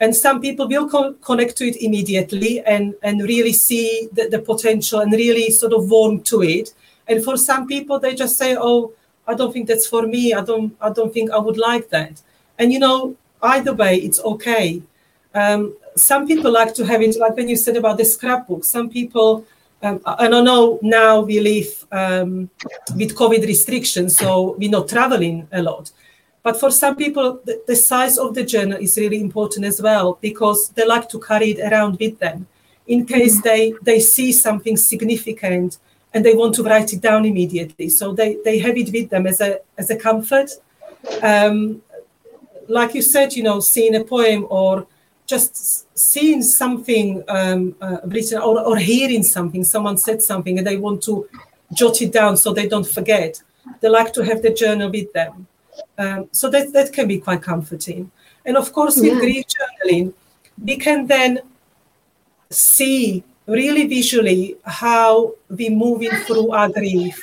And 0.00 0.14
some 0.14 0.40
people 0.40 0.68
will 0.68 0.88
co- 0.88 1.14
connect 1.14 1.56
to 1.58 1.68
it 1.68 1.76
immediately 1.76 2.60
and 2.60 2.94
and 3.02 3.22
really 3.22 3.52
see 3.52 4.08
the, 4.12 4.28
the 4.28 4.40
potential 4.40 5.00
and 5.00 5.12
really 5.12 5.50
sort 5.50 5.72
of 5.72 5.88
warm 5.88 6.20
to 6.22 6.42
it. 6.42 6.74
And 7.06 7.22
for 7.22 7.36
some 7.36 7.66
people 7.68 8.00
they 8.00 8.14
just 8.14 8.36
say 8.36 8.56
oh 8.58 8.92
i 9.28 9.34
don't 9.34 9.52
think 9.52 9.68
that's 9.68 9.86
for 9.86 10.02
me. 10.06 10.34
I 10.34 10.42
don't 10.42 10.76
i 10.80 10.90
don't 10.90 11.12
think 11.14 11.30
i 11.30 11.38
would 11.38 11.58
like 11.58 11.88
that 11.90 12.22
and 12.58 12.72
you 12.72 12.78
know 12.78 13.16
either 13.42 13.72
way 13.72 13.96
it's 13.96 14.20
okay 14.20 14.82
um, 15.34 15.74
some 15.98 16.26
people 16.26 16.50
like 16.50 16.74
to 16.74 16.86
have 16.86 17.02
it, 17.02 17.16
like 17.16 17.36
when 17.36 17.48
you 17.48 17.56
said 17.56 17.76
about 17.76 17.98
the 17.98 18.04
scrapbook, 18.04 18.64
some 18.64 18.88
people, 18.88 19.44
um, 19.82 20.00
I 20.04 20.28
don't 20.28 20.44
know, 20.44 20.78
now 20.82 21.20
we 21.20 21.40
live 21.40 21.86
um, 21.92 22.50
with 22.96 23.14
COVID 23.16 23.46
restrictions, 23.46 24.16
so 24.16 24.56
we're 24.58 24.70
not 24.70 24.88
traveling 24.88 25.48
a 25.52 25.62
lot. 25.62 25.90
But 26.42 26.58
for 26.58 26.70
some 26.70 26.96
people, 26.96 27.40
the, 27.44 27.62
the, 27.66 27.76
size 27.76 28.16
of 28.16 28.34
the 28.34 28.44
journal 28.44 28.78
is 28.80 28.96
really 28.96 29.20
important 29.20 29.66
as 29.66 29.82
well 29.82 30.18
because 30.20 30.70
they 30.70 30.86
like 30.86 31.08
to 31.10 31.20
carry 31.20 31.50
it 31.50 31.72
around 31.72 31.98
with 31.98 32.18
them 32.20 32.46
in 32.86 33.04
case 33.04 33.38
mm-hmm. 33.38 33.48
they, 33.48 33.74
they 33.82 34.00
see 34.00 34.32
something 34.32 34.76
significant 34.76 35.78
and 36.14 36.24
they 36.24 36.34
want 36.34 36.54
to 36.54 36.62
write 36.62 36.92
it 36.92 37.02
down 37.02 37.26
immediately. 37.26 37.88
So 37.90 38.12
they, 38.12 38.38
they 38.44 38.58
have 38.60 38.78
it 38.78 38.90
with 38.92 39.10
them 39.10 39.26
as 39.26 39.40
a 39.42 39.60
as 39.76 39.90
a 39.90 39.96
comfort. 39.96 40.50
Um, 41.22 41.82
like 42.68 42.94
you 42.94 43.02
said, 43.02 43.34
you 43.34 43.42
know, 43.42 43.60
seeing 43.60 43.94
a 43.94 44.04
poem 44.04 44.46
or 44.50 44.86
just 45.26 45.86
seeing 45.98 46.42
something 46.42 47.22
um, 47.28 47.76
uh, 47.80 47.98
written 48.04 48.38
or, 48.38 48.60
or 48.60 48.76
hearing 48.76 49.22
something, 49.22 49.64
someone 49.64 49.98
said 49.98 50.22
something 50.22 50.58
and 50.58 50.66
they 50.66 50.76
want 50.76 51.02
to 51.02 51.28
jot 51.74 52.00
it 52.00 52.12
down 52.12 52.36
so 52.36 52.52
they 52.52 52.68
don't 52.68 52.86
forget. 52.86 53.42
They 53.80 53.88
like 53.88 54.12
to 54.14 54.24
have 54.24 54.42
the 54.42 54.50
journal 54.50 54.90
with 54.90 55.12
them. 55.12 55.46
Um, 55.98 56.28
so 56.32 56.48
that, 56.50 56.72
that 56.72 56.92
can 56.92 57.08
be 57.08 57.18
quite 57.18 57.42
comforting. 57.42 58.10
And 58.44 58.56
of 58.56 58.72
course, 58.72 58.96
with 58.96 59.12
yeah. 59.12 59.18
grief 59.18 59.44
journaling, 59.46 60.14
we 60.62 60.76
can 60.76 61.06
then 61.06 61.40
see 62.50 63.22
really 63.46 63.86
visually 63.86 64.56
how 64.64 65.34
we're 65.50 65.70
moving 65.70 66.10
through 66.26 66.52
our 66.52 66.70
grief, 66.70 67.20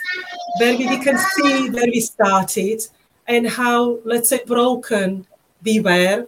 where 0.60 0.78
we, 0.78 0.88
we 0.88 1.00
can 1.00 1.18
see 1.18 1.70
where 1.70 1.86
we 1.86 2.00
started 2.00 2.82
and 3.28 3.48
how, 3.48 4.00
let's 4.04 4.30
say, 4.30 4.42
broken 4.46 5.26
we 5.66 5.80
were 5.80 6.28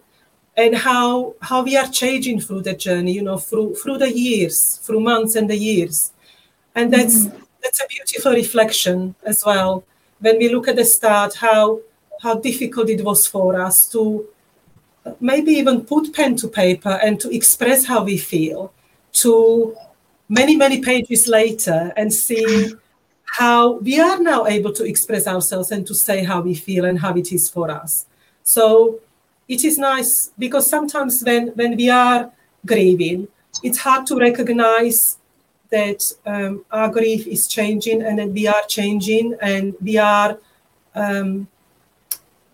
and 0.58 0.76
how 0.76 1.36
how 1.42 1.64
we 1.64 1.78
are 1.78 1.88
changing 1.88 2.42
through 2.42 2.62
the 2.62 2.74
journey 2.74 3.14
you 3.14 3.22
know 3.22 3.38
through 3.38 3.76
through 3.76 3.98
the 4.00 4.12
years 4.12 4.78
through 4.78 5.00
months 5.00 5.36
and 5.36 5.50
the 5.50 5.58
years. 5.58 6.12
And 6.76 6.92
that's 6.92 7.26
mm-hmm. 7.26 7.44
that's 7.64 7.82
a 7.82 7.88
beautiful 7.88 8.34
reflection 8.34 9.16
as 9.24 9.46
well. 9.46 9.84
When 10.20 10.38
we 10.40 10.50
look 10.50 10.68
at 10.68 10.76
the 10.76 10.86
start 10.86 11.36
how 11.36 11.80
how 12.22 12.40
difficult 12.40 12.90
it 12.90 13.04
was 13.04 13.28
for 13.28 13.62
us 13.62 13.88
to 13.92 14.28
maybe 15.20 15.52
even 15.52 15.86
put 15.86 16.14
pen 16.14 16.36
to 16.36 16.48
paper 16.48 17.00
and 17.04 17.20
to 17.20 17.34
express 17.34 17.86
how 17.86 18.04
we 18.04 18.18
feel 18.18 18.74
to 19.14 19.76
many 20.28 20.56
many 20.56 20.82
pages 20.82 21.28
later 21.28 21.94
and 21.96 22.14
see 22.14 22.74
how 23.26 23.74
we 23.80 24.00
are 24.00 24.20
now 24.20 24.46
able 24.48 24.74
to 24.74 24.84
express 24.84 25.28
ourselves 25.28 25.72
and 25.72 25.86
to 25.86 25.94
say 25.94 26.24
how 26.24 26.42
we 26.42 26.56
feel 26.56 26.86
and 26.86 27.00
how 27.00 27.14
it 27.16 27.32
is 27.32 27.50
for 27.50 27.70
us. 27.70 28.06
So 28.44 29.00
it 29.48 29.64
is 29.64 29.78
nice 29.78 30.32
because 30.38 30.70
sometimes 30.70 31.24
when 31.24 31.50
when 31.50 31.76
we 31.76 31.90
are 31.90 32.32
grieving 32.66 33.28
it's 33.64 33.78
hard 33.78 34.06
to 34.08 34.18
recognize 34.18 35.18
that 35.70 36.04
um, 36.26 36.66
our 36.72 36.90
grief 36.90 37.28
is 37.28 37.48
changing 37.48 38.02
and 38.02 38.20
that 38.20 38.30
we 38.30 38.48
are 38.48 38.64
changing 38.68 39.36
and 39.42 39.76
we 39.82 39.98
are 39.98 40.38
um, 40.96 41.48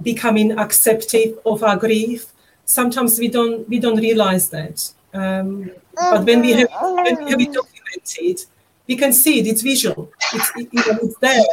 becoming 0.01 0.57
accepting 0.57 1.37
of 1.45 1.63
our 1.63 1.77
grief. 1.77 2.31
Sometimes 2.65 3.19
we 3.19 3.27
don't 3.27 3.67
we 3.69 3.79
don't 3.79 3.97
realize 3.97 4.49
that. 4.49 4.91
Um, 5.13 5.71
but 5.95 6.25
when 6.25 6.41
we 6.41 6.53
have 6.53 6.69
when 6.71 7.23
we 7.23 7.31
have 7.31 7.41
it 7.41 7.53
documented 7.53 8.45
we 8.87 8.95
can 8.95 9.13
see 9.13 9.39
it 9.39 9.47
it's 9.47 9.61
visual. 9.61 10.11
It's, 10.33 10.51
it, 10.55 10.69
it's 10.73 11.17
there. 11.19 11.43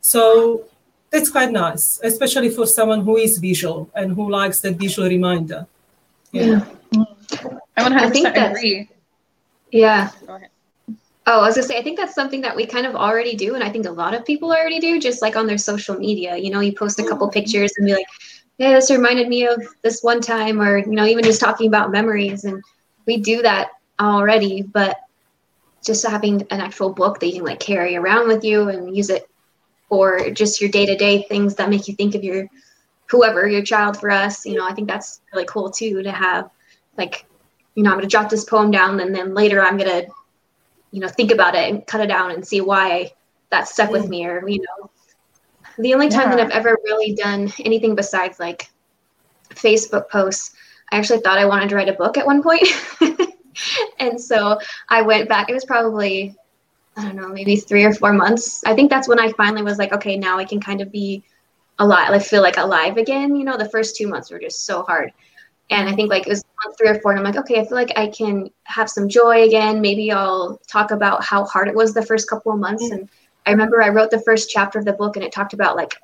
So 0.00 0.64
that's 1.12 1.28
quite 1.28 1.52
nice, 1.52 2.00
especially 2.02 2.48
for 2.48 2.66
someone 2.66 3.02
who 3.02 3.18
is 3.18 3.38
visual 3.38 3.90
and 3.94 4.12
who 4.12 4.30
likes 4.30 4.60
that 4.60 4.76
visual 4.76 5.08
reminder. 5.08 5.66
Yeah. 6.32 6.64
yeah. 6.90 7.04
I 7.76 7.82
100% 7.82 7.92
I 7.92 8.10
think 8.10 8.28
agree. 8.34 8.88
Yeah. 9.70 10.10
Oh, 11.26 11.40
I 11.40 11.46
was 11.46 11.54
gonna 11.54 11.66
say, 11.68 11.78
I 11.78 11.82
think 11.82 11.98
that's 11.98 12.14
something 12.14 12.40
that 12.40 12.56
we 12.56 12.66
kind 12.66 12.86
of 12.86 12.96
already 12.96 13.36
do, 13.36 13.54
and 13.54 13.62
I 13.62 13.68
think 13.68 13.86
a 13.86 13.90
lot 13.90 14.14
of 14.14 14.24
people 14.24 14.50
already 14.50 14.80
do, 14.80 14.98
just 14.98 15.22
like 15.22 15.36
on 15.36 15.46
their 15.46 15.58
social 15.58 15.96
media. 15.96 16.36
You 16.36 16.50
know, 16.50 16.60
you 16.60 16.72
post 16.72 16.98
a 16.98 17.04
couple 17.06 17.28
pictures 17.30 17.72
and 17.76 17.86
be 17.86 17.94
like, 17.94 18.06
"Yeah, 18.58 18.72
this 18.72 18.90
reminded 18.90 19.28
me 19.28 19.46
of 19.46 19.62
this 19.82 20.02
one 20.02 20.20
time," 20.20 20.60
or 20.60 20.78
you 20.78 20.92
know, 20.92 21.04
even 21.04 21.22
just 21.22 21.40
talking 21.40 21.68
about 21.68 21.92
memories, 21.92 22.44
and 22.44 22.60
we 23.06 23.18
do 23.18 23.40
that 23.42 23.70
already. 24.00 24.62
But 24.62 24.98
just 25.84 26.04
having 26.04 26.42
an 26.50 26.60
actual 26.60 26.90
book 26.92 27.20
that 27.20 27.26
you 27.26 27.34
can 27.34 27.44
like 27.44 27.60
carry 27.60 27.96
around 27.96 28.26
with 28.26 28.42
you 28.42 28.68
and 28.68 28.96
use 28.96 29.10
it 29.10 29.28
or 29.92 30.30
just 30.30 30.58
your 30.58 30.70
day-to-day 30.70 31.22
things 31.28 31.54
that 31.54 31.68
make 31.68 31.86
you 31.86 31.94
think 31.94 32.14
of 32.14 32.24
your 32.24 32.48
whoever 33.10 33.46
your 33.46 33.62
child 33.62 33.94
for 34.00 34.10
us 34.10 34.46
you 34.46 34.56
know 34.56 34.66
i 34.66 34.72
think 34.72 34.88
that's 34.88 35.20
really 35.32 35.44
cool 35.44 35.70
too 35.70 36.02
to 36.02 36.10
have 36.10 36.48
like 36.96 37.26
you 37.74 37.82
know 37.82 37.90
i'm 37.90 37.98
going 37.98 38.08
to 38.08 38.08
jot 38.08 38.30
this 38.30 38.46
poem 38.46 38.70
down 38.70 39.00
and 39.00 39.14
then 39.14 39.34
later 39.34 39.62
i'm 39.62 39.76
going 39.76 39.90
to 39.90 40.10
you 40.92 41.00
know 41.00 41.08
think 41.08 41.30
about 41.30 41.54
it 41.54 41.70
and 41.70 41.86
cut 41.86 42.00
it 42.00 42.06
down 42.06 42.30
and 42.30 42.46
see 42.46 42.62
why 42.62 43.12
that 43.50 43.68
stuck 43.68 43.90
with 43.90 44.08
me 44.08 44.24
or 44.24 44.48
you 44.48 44.60
know 44.60 44.90
the 45.78 45.92
only 45.92 46.08
time 46.08 46.30
yeah. 46.30 46.36
that 46.36 46.46
i've 46.46 46.52
ever 46.52 46.78
really 46.84 47.14
done 47.14 47.52
anything 47.62 47.94
besides 47.94 48.40
like 48.40 48.70
facebook 49.50 50.08
posts 50.08 50.54
i 50.90 50.96
actually 50.96 51.20
thought 51.20 51.38
i 51.38 51.44
wanted 51.44 51.68
to 51.68 51.76
write 51.76 51.90
a 51.90 51.92
book 51.92 52.16
at 52.16 52.24
one 52.24 52.42
point 52.42 52.66
and 53.98 54.18
so 54.18 54.58
i 54.88 55.02
went 55.02 55.28
back 55.28 55.50
it 55.50 55.54
was 55.54 55.66
probably 55.66 56.34
I 56.96 57.04
don't 57.04 57.16
know, 57.16 57.28
maybe 57.28 57.56
three 57.56 57.84
or 57.84 57.94
four 57.94 58.12
months. 58.12 58.62
I 58.64 58.74
think 58.74 58.90
that's 58.90 59.08
when 59.08 59.18
I 59.18 59.32
finally 59.32 59.62
was 59.62 59.78
like, 59.78 59.92
okay, 59.92 60.16
now 60.16 60.38
I 60.38 60.44
can 60.44 60.60
kind 60.60 60.80
of 60.80 60.92
be 60.92 61.22
alive. 61.78 62.10
I 62.10 62.18
feel 62.18 62.42
like 62.42 62.58
alive 62.58 62.96
again. 62.96 63.34
You 63.34 63.44
know, 63.44 63.56
the 63.56 63.68
first 63.68 63.96
two 63.96 64.08
months 64.08 64.30
were 64.30 64.38
just 64.38 64.66
so 64.66 64.82
hard. 64.82 65.12
And 65.70 65.88
I 65.88 65.94
think 65.94 66.10
like 66.10 66.26
it 66.26 66.28
was 66.28 66.44
month 66.64 66.76
three 66.76 66.88
or 66.88 67.00
four, 67.00 67.12
and 67.12 67.20
I'm 67.20 67.24
like, 67.24 67.36
okay, 67.42 67.60
I 67.60 67.64
feel 67.64 67.76
like 67.76 67.96
I 67.96 68.08
can 68.08 68.50
have 68.64 68.90
some 68.90 69.08
joy 69.08 69.44
again. 69.44 69.80
Maybe 69.80 70.12
I'll 70.12 70.60
talk 70.68 70.90
about 70.90 71.24
how 71.24 71.44
hard 71.44 71.68
it 71.68 71.74
was 71.74 71.94
the 71.94 72.04
first 72.04 72.28
couple 72.28 72.52
of 72.52 72.58
months. 72.58 72.84
Mm-hmm. 72.84 72.94
And 72.94 73.08
I 73.46 73.52
remember 73.52 73.82
I 73.82 73.88
wrote 73.88 74.10
the 74.10 74.20
first 74.20 74.50
chapter 74.50 74.78
of 74.78 74.84
the 74.84 74.92
book, 74.92 75.16
and 75.16 75.24
it 75.24 75.32
talked 75.32 75.54
about 75.54 75.76
like 75.76 75.94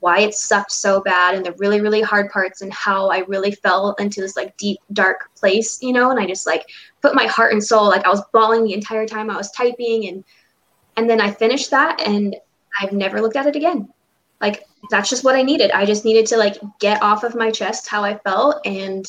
why 0.00 0.20
it 0.20 0.34
sucked 0.34 0.72
so 0.72 1.00
bad 1.00 1.34
and 1.34 1.44
the 1.44 1.52
really 1.52 1.80
really 1.80 2.00
hard 2.00 2.30
parts 2.30 2.60
and 2.60 2.72
how 2.72 3.08
i 3.10 3.18
really 3.20 3.50
fell 3.50 3.94
into 3.98 4.20
this 4.20 4.36
like 4.36 4.56
deep 4.56 4.78
dark 4.92 5.30
place 5.34 5.82
you 5.82 5.92
know 5.92 6.10
and 6.10 6.20
i 6.20 6.26
just 6.26 6.46
like 6.46 6.64
put 7.02 7.14
my 7.14 7.26
heart 7.26 7.52
and 7.52 7.62
soul 7.62 7.88
like 7.88 8.04
i 8.04 8.08
was 8.08 8.22
bawling 8.32 8.64
the 8.64 8.74
entire 8.74 9.06
time 9.06 9.30
i 9.30 9.36
was 9.36 9.50
typing 9.50 10.06
and 10.08 10.24
and 10.98 11.08
then 11.08 11.20
I 11.20 11.30
finished 11.30 11.70
that 11.70 12.00
and 12.04 12.34
I've 12.80 12.92
never 12.92 13.20
looked 13.20 13.36
at 13.36 13.46
it 13.46 13.54
again. 13.54 13.88
Like 14.40 14.64
that's 14.90 15.08
just 15.08 15.22
what 15.22 15.36
I 15.36 15.42
needed. 15.42 15.70
I 15.70 15.86
just 15.86 16.04
needed 16.04 16.26
to 16.26 16.36
like 16.36 16.56
get 16.80 17.00
off 17.02 17.22
of 17.22 17.36
my 17.36 17.52
chest 17.52 17.86
how 17.86 18.02
I 18.02 18.18
felt 18.18 18.66
and 18.66 19.08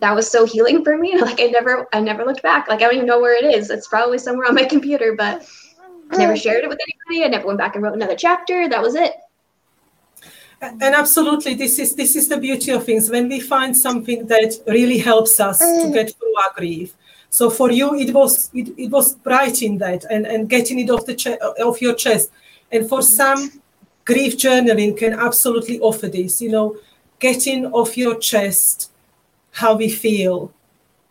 that 0.00 0.14
was 0.14 0.30
so 0.30 0.44
healing 0.44 0.84
for 0.84 0.98
me. 0.98 1.16
Like 1.20 1.40
I 1.40 1.46
never 1.46 1.88
I 1.94 2.00
never 2.00 2.24
looked 2.24 2.42
back. 2.42 2.68
Like 2.68 2.80
I 2.80 2.84
don't 2.84 2.96
even 2.96 3.06
know 3.06 3.18
where 3.18 3.34
it 3.34 3.46
is. 3.46 3.70
It's 3.70 3.88
probably 3.88 4.18
somewhere 4.18 4.46
on 4.46 4.54
my 4.54 4.64
computer, 4.74 5.14
but 5.16 5.48
I 6.10 6.18
never 6.18 6.36
shared 6.36 6.64
it 6.64 6.68
with 6.68 6.78
anybody. 7.08 7.24
I 7.24 7.28
never 7.28 7.46
went 7.46 7.58
back 7.58 7.76
and 7.76 7.82
wrote 7.82 7.94
another 7.94 8.16
chapter. 8.16 8.68
That 8.68 8.82
was 8.82 8.94
it. 8.94 9.14
And 10.60 10.82
absolutely, 10.82 11.54
this 11.54 11.78
is 11.78 11.94
this 11.94 12.14
is 12.14 12.28
the 12.28 12.36
beauty 12.36 12.72
of 12.72 12.84
things. 12.84 13.08
When 13.08 13.30
we 13.30 13.40
find 13.40 13.74
something 13.74 14.26
that 14.26 14.52
really 14.66 14.98
helps 14.98 15.40
us 15.40 15.58
to 15.60 15.64
mm. 15.64 15.94
get 15.94 16.12
through 16.14 16.36
our 16.42 16.52
grief, 16.54 16.94
so 17.30 17.48
for 17.48 17.70
you, 17.70 17.94
it 17.94 18.12
was 18.12 18.50
it, 18.52 18.74
it 18.76 18.90
was 18.90 19.16
writing 19.24 19.78
that 19.78 20.04
and, 20.10 20.26
and 20.26 20.48
getting 20.48 20.80
it 20.80 20.90
off 20.90 21.06
the 21.06 21.14
che- 21.14 21.38
off 21.38 21.80
your 21.80 21.94
chest. 21.94 22.30
And 22.72 22.88
for 22.88 23.02
some, 23.02 23.62
grief 24.04 24.36
journaling 24.36 24.96
can 24.96 25.14
absolutely 25.14 25.78
offer 25.78 26.08
this. 26.08 26.42
You 26.42 26.50
know, 26.50 26.76
getting 27.20 27.66
off 27.66 27.96
your 27.96 28.16
chest 28.18 28.90
how 29.52 29.76
we 29.76 29.88
feel, 29.88 30.52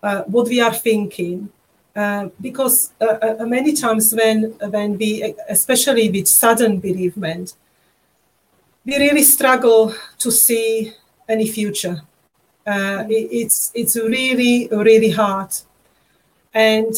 uh, 0.04 0.24
what 0.24 0.50
we 0.50 0.60
are 0.60 0.74
thinking. 0.74 1.50
Uh, 1.96 2.30
because 2.40 2.92
uh, 3.02 3.36
uh 3.40 3.46
many 3.46 3.74
times 3.74 4.14
when 4.14 4.44
when 4.72 4.98
we, 4.98 5.34
especially 5.48 6.10
with 6.10 6.28
sudden 6.28 6.82
bereavement, 6.82 7.56
we 8.86 8.98
really 8.98 9.24
struggle 9.24 9.96
to 10.18 10.32
see 10.32 10.94
any 11.30 11.48
future. 11.48 12.02
Uh, 12.68 13.06
it, 13.10 13.30
it's 13.32 13.72
it's 13.74 13.96
really 13.96 14.68
really 14.72 15.10
hard 15.12 15.50
and 16.54 16.94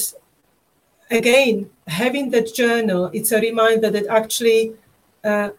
again, 1.09 1.69
having 1.87 2.29
that 2.31 2.53
journal, 2.53 3.09
it's 3.13 3.31
a 3.31 3.39
reminder 3.39 3.89
that 3.89 4.07
actually 4.07 4.73
uh, 5.23 5.49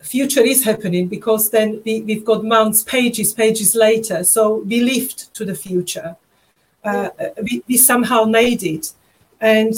future 0.00 0.40
is 0.42 0.64
happening 0.64 1.08
because 1.08 1.50
then 1.50 1.80
we, 1.84 2.02
we've 2.02 2.24
got 2.24 2.44
months, 2.44 2.82
pages, 2.82 3.32
pages 3.32 3.74
later. 3.74 4.24
So 4.24 4.58
we 4.58 4.80
lived 4.80 5.34
to 5.34 5.44
the 5.44 5.54
future. 5.54 6.16
Uh, 6.84 7.08
we, 7.42 7.62
we 7.66 7.76
somehow 7.76 8.24
made 8.24 8.62
it. 8.62 8.92
And 9.40 9.74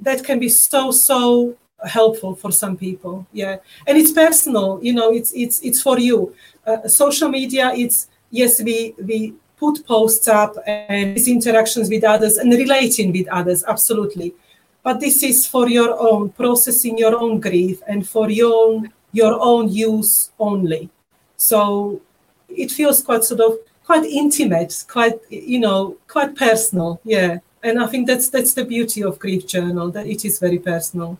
that 0.00 0.24
can 0.24 0.38
be 0.38 0.48
so, 0.48 0.90
so 0.90 1.56
helpful 1.86 2.34
for 2.34 2.50
some 2.50 2.76
people. 2.76 3.26
Yeah. 3.32 3.56
And 3.86 3.98
it's 3.98 4.12
personal, 4.12 4.78
you 4.82 4.94
know, 4.94 5.12
it's, 5.12 5.32
it's, 5.32 5.60
it's 5.60 5.82
for 5.82 5.98
you. 5.98 6.34
Uh, 6.66 6.88
social 6.88 7.28
media, 7.28 7.72
it's, 7.74 8.08
yes, 8.30 8.62
we, 8.62 8.94
we 8.98 9.34
put 9.64 9.86
posts 9.86 10.28
up 10.28 10.56
and 10.66 11.16
these 11.16 11.28
interactions 11.28 11.88
with 11.88 12.04
others 12.04 12.36
and 12.36 12.52
relating 12.52 13.12
with 13.12 13.28
others, 13.28 13.64
absolutely. 13.64 14.34
But 14.82 15.00
this 15.00 15.22
is 15.22 15.46
for 15.46 15.68
your 15.68 15.98
own, 15.98 16.30
processing 16.30 16.98
your 16.98 17.18
own 17.18 17.40
grief 17.40 17.82
and 17.86 18.06
for 18.06 18.30
your 18.30 18.52
own, 18.52 18.92
your 19.12 19.34
own 19.40 19.68
use 19.70 20.30
only. 20.38 20.90
So 21.36 22.00
it 22.48 22.70
feels 22.70 23.02
quite 23.02 23.24
sort 23.24 23.40
of 23.40 23.58
quite 23.84 24.04
intimate, 24.04 24.84
quite 24.88 25.18
you 25.30 25.60
know, 25.60 25.96
quite 26.08 26.36
personal. 26.36 27.00
Yeah. 27.04 27.38
And 27.62 27.82
I 27.82 27.86
think 27.86 28.06
that's 28.06 28.28
that's 28.28 28.52
the 28.54 28.64
beauty 28.64 29.02
of 29.02 29.18
grief 29.18 29.46
journal, 29.46 29.90
that 29.92 30.06
it 30.06 30.24
is 30.24 30.38
very 30.38 30.58
personal. 30.58 31.18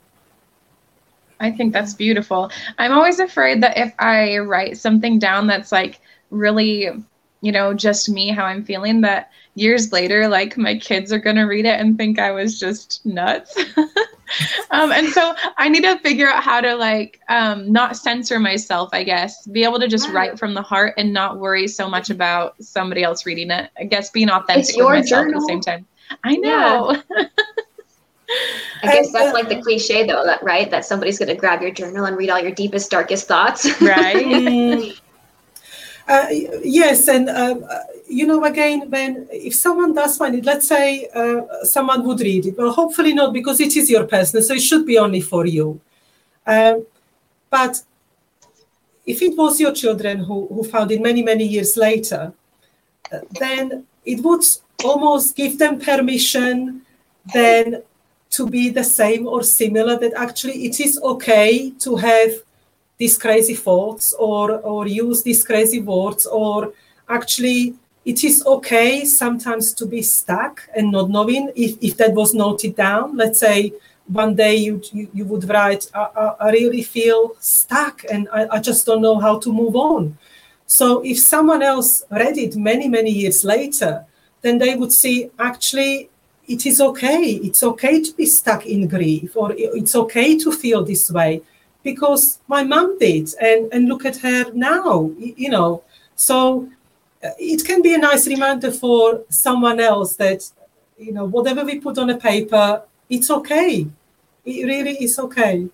I 1.41 1.51
think 1.51 1.73
that's 1.73 1.95
beautiful. 1.95 2.51
I'm 2.79 2.93
always 2.93 3.19
afraid 3.19 3.63
that 3.63 3.77
if 3.77 3.93
I 3.99 4.39
write 4.39 4.77
something 4.77 5.19
down 5.19 5.47
that's 5.47 5.73
like 5.73 6.01
really 6.31 6.91
you 7.45 7.53
know, 7.53 7.75
just 7.75 8.09
me, 8.09 8.29
how 8.31 8.45
I'm 8.45 8.65
feeling, 8.65 9.03
that 9.03 9.31
years 9.55 9.93
later, 9.93 10.29
like 10.29 10.57
my 10.57 10.79
kids 10.79 11.13
are 11.13 11.19
going 11.19 11.37
to 11.37 11.43
read 11.43 11.67
it 11.67 11.79
and 11.79 11.97
think 11.97 12.19
I 12.19 12.31
was 12.31 12.59
just 12.59 13.05
nuts. 13.05 13.55
um, 14.71 14.91
and 14.91 15.09
so 15.09 15.35
I 15.59 15.69
need 15.69 15.83
to 15.83 15.99
figure 15.99 16.29
out 16.29 16.43
how 16.43 16.63
to 16.63 16.75
like 16.75 17.21
um, 17.29 17.71
not 17.71 17.99
censor 17.99 18.41
myself, 18.41 18.89
I 18.93 19.05
guess, 19.05 19.47
be 19.47 19.63
able 19.63 19.79
to 19.81 19.89
just 19.89 20.09
write 20.09 20.39
from 20.39 20.55
the 20.55 20.63
heart 20.63 20.95
and 20.97 21.13
not 21.13 21.39
worry 21.39 21.69
so 21.69 21.89
much 21.89 22.09
about 22.09 22.61
somebody 22.63 23.03
else 23.03 23.27
reading 23.27 23.51
it. 23.51 23.71
I 23.79 23.85
guess 23.85 24.11
being 24.11 24.31
authentic 24.31 24.69
It's 24.71 24.77
your 24.77 24.93
with 24.93 25.05
myself 25.05 25.27
journal. 25.27 25.37
at 25.37 25.41
the 25.41 25.47
same 25.47 25.61
time. 25.61 25.87
I 26.25 26.37
know. 26.37 27.03
I 28.83 28.87
guess 28.87 29.13
that's 29.13 29.35
like 29.35 29.51
the 29.51 29.61
cliche 29.61 30.07
though, 30.07 30.25
that 30.25 30.43
right? 30.43 30.71
That 30.71 30.87
somebody's 30.87 31.19
gonna 31.19 31.35
grab 31.35 31.61
your 31.61 31.71
journal 31.71 32.07
and 32.07 32.17
read 32.17 32.31
all 32.31 32.41
your 32.41 32.53
deepest, 32.53 32.91
darkest 32.91 33.29
thoughts. 33.29 33.81
right? 33.83 34.95
Uh, 36.07 36.27
yes, 36.63 37.09
and 37.09 37.31
um, 37.31 37.65
you 38.07 38.27
know, 38.27 38.45
again, 38.45 38.91
when 38.91 39.27
if 39.33 39.55
someone 39.55 39.95
does 39.95 40.19
find 40.19 40.35
it, 40.35 40.45
let's 40.45 40.69
say 40.69 41.09
uh, 41.15 41.65
someone 41.65 42.05
would 42.07 42.21
read 42.21 42.45
it, 42.47 42.59
well, 42.59 42.71
hopefully 42.73 43.15
not, 43.15 43.33
because 43.33 43.59
it 43.61 43.75
is 43.77 43.89
your 43.89 44.05
personal, 44.05 44.43
so 44.43 44.55
it 44.55 44.61
should 44.61 44.85
be 44.85 44.99
only 44.99 45.23
for 45.23 45.47
you. 45.47 45.81
Um, 46.47 46.85
but 47.49 47.83
if 49.07 49.23
it 49.23 49.37
was 49.37 49.59
your 49.59 49.73
children 49.73 50.19
who, 50.19 50.47
who 50.49 50.63
found 50.65 50.91
it 50.91 51.01
many, 51.01 51.23
many 51.23 51.45
years 51.45 51.77
later, 51.77 52.33
uh, 53.11 53.21
then 53.41 53.87
it 54.05 54.21
would 54.23 54.45
almost 54.85 55.35
give 55.35 55.59
them 55.59 55.81
permission 55.81 56.83
then 57.33 57.83
to 58.31 58.47
be 58.47 58.69
the 58.69 58.85
same 58.85 59.27
or 59.27 59.43
similar, 59.43 59.99
that 59.99 60.13
actually 60.15 60.67
it 60.67 60.81
is 60.81 61.01
okay 61.03 61.71
to 61.79 61.97
have 61.97 62.33
these 62.99 63.19
crazy 63.19 63.55
thoughts 63.55 64.13
or 64.19 64.61
or 64.61 64.87
use 64.87 65.23
these 65.23 65.45
crazy 65.45 65.81
words 65.81 66.27
or 66.27 66.73
actually 67.09 67.75
it 68.05 68.23
is 68.23 68.45
okay 68.47 69.05
sometimes 69.05 69.73
to 69.73 69.87
be 69.87 70.03
stuck 70.03 70.69
and 70.77 70.93
not 70.93 71.09
knowing 71.09 71.51
if, 71.57 71.77
if 71.81 71.97
that 71.97 72.13
was 72.13 72.35
noted 72.35 72.77
down. 72.77 73.17
Let's 73.17 73.41
say 73.41 73.73
one 74.07 74.35
day 74.35 74.57
you 74.57 74.83
you, 74.93 75.09
you 75.13 75.25
would 75.25 75.49
write 75.49 75.91
I, 75.95 76.09
I, 76.17 76.27
I 76.41 76.51
really 76.53 76.83
feel 76.83 77.35
stuck 77.41 78.05
and 78.11 78.29
I, 78.33 78.47
I 78.57 78.61
just 78.61 78.87
don't 78.87 79.03
know 79.03 79.19
how 79.19 79.39
to 79.41 79.53
move 79.53 79.77
on. 79.77 80.19
So 80.67 81.03
if 81.05 81.19
someone 81.19 81.63
else 81.63 82.05
read 82.11 82.39
it 82.39 82.57
many 82.57 82.89
many 82.89 83.11
years 83.11 83.45
later 83.45 84.05
then 84.43 84.59
they 84.59 84.77
would 84.77 84.93
see 84.93 85.31
actually 85.39 86.11
it 86.47 86.67
is 86.67 86.79
okay. 86.79 87.41
It's 87.43 87.63
okay 87.63 88.03
to 88.03 88.13
be 88.13 88.27
stuck 88.27 88.67
in 88.67 88.87
grief 88.87 89.35
or 89.35 89.55
it's 89.57 89.95
okay 89.97 90.39
to 90.39 90.53
feel 90.53 90.85
this 90.85 91.11
way 91.11 91.41
because 91.85 92.41
my 92.49 92.65
mom 92.65 92.99
did 92.99 93.29
and 93.41 93.73
and 93.73 93.89
look 93.89 94.05
at 94.05 94.17
her 94.17 94.51
now 94.53 95.11
you 95.19 95.49
know 95.51 95.83
so 96.17 96.69
uh, 97.23 97.29
it 97.39 97.65
can 97.65 97.81
be 97.83 97.95
a 97.95 97.99
nice 97.99 98.27
reminder 98.27 98.71
for 98.73 99.23
someone 99.29 99.79
else 99.79 100.17
that 100.17 100.51
you 100.99 101.13
know 101.13 101.25
whatever 101.27 101.65
we 101.65 101.79
put 101.79 101.99
on 101.99 102.11
a 102.11 102.17
paper 102.17 102.83
it's 103.09 103.31
okay 103.31 103.87
it 104.45 104.67
really 104.67 104.97
is 105.05 105.19
okay 105.19 105.69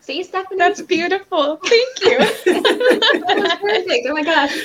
See, 0.00 0.24
Stephanie? 0.24 0.56
That's 0.56 0.80
beautiful. 0.80 1.60
Thank 1.62 2.00
you. 2.00 2.18
that 2.18 3.36
was 3.36 3.54
perfect. 3.60 4.06
Oh 4.08 4.14
my 4.14 4.22
gosh. 4.22 4.56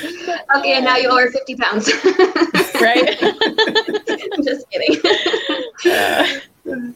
Okay, 0.55 0.75
and 0.77 0.85
now 0.85 0.95
you 0.95 1.09
owe 1.09 1.17
her 1.17 1.29
50 1.29 1.55
pounds. 1.57 1.91
right? 2.79 3.17
I'm 3.21 4.43
just 4.49 4.63
kidding. 4.71 5.01
Yeah. 5.83 6.39
Um, 6.65 6.95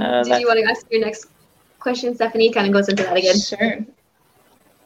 Uh, 0.00 0.22
did 0.24 0.40
you 0.40 0.46
want 0.46 0.58
to 0.64 0.70
ask 0.70 0.86
your 0.90 1.04
next 1.04 1.26
question, 1.78 2.14
Stephanie? 2.14 2.52
Kind 2.52 2.66
of 2.66 2.72
goes 2.72 2.88
into 2.88 3.02
that 3.02 3.16
again. 3.16 3.38
Sure. 3.38 3.78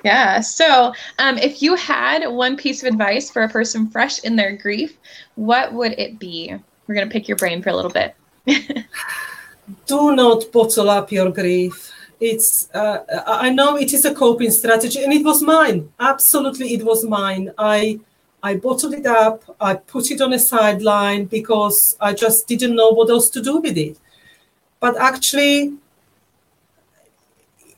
Yeah. 0.04 0.40
So, 0.40 0.92
um, 1.18 1.38
if 1.38 1.62
you 1.62 1.76
had 1.76 2.26
one 2.26 2.56
piece 2.56 2.82
of 2.82 2.88
advice 2.88 3.30
for 3.30 3.42
a 3.42 3.48
person 3.48 3.88
fresh 3.88 4.18
in 4.20 4.36
their 4.36 4.56
grief, 4.56 4.98
what 5.36 5.72
would 5.72 5.92
it 5.98 6.18
be? 6.18 6.54
We're 6.86 6.94
gonna 6.94 7.10
pick 7.10 7.28
your 7.28 7.36
brain 7.36 7.62
for 7.62 7.70
a 7.70 7.76
little 7.76 7.90
bit. 7.90 8.14
do 9.86 10.14
not 10.16 10.50
bottle 10.52 10.90
up 10.90 11.12
your 11.12 11.30
grief 11.30 11.92
it's 12.20 12.68
uh, 12.74 12.98
i 13.26 13.48
I 13.48 13.50
know 13.50 13.76
it 13.76 13.92
is 13.92 14.04
a 14.04 14.14
coping 14.14 14.50
strategy 14.50 15.02
and 15.04 15.12
it 15.12 15.24
was 15.24 15.42
mine 15.42 15.92
absolutely 15.98 16.68
it 16.74 16.84
was 16.84 17.04
mine 17.04 17.44
i 17.58 18.00
i 18.42 18.56
bottled 18.56 18.94
it 18.94 19.06
up 19.06 19.38
i 19.60 19.74
put 19.74 20.10
it 20.10 20.20
on 20.20 20.32
a 20.32 20.38
sideline 20.38 21.24
because 21.36 21.96
i 22.00 22.12
just 22.12 22.46
didn't 22.46 22.76
know 22.76 22.90
what 22.90 23.10
else 23.10 23.28
to 23.30 23.40
do 23.42 23.54
with 23.58 23.76
it 23.76 23.96
but 24.80 24.96
actually 25.10 25.72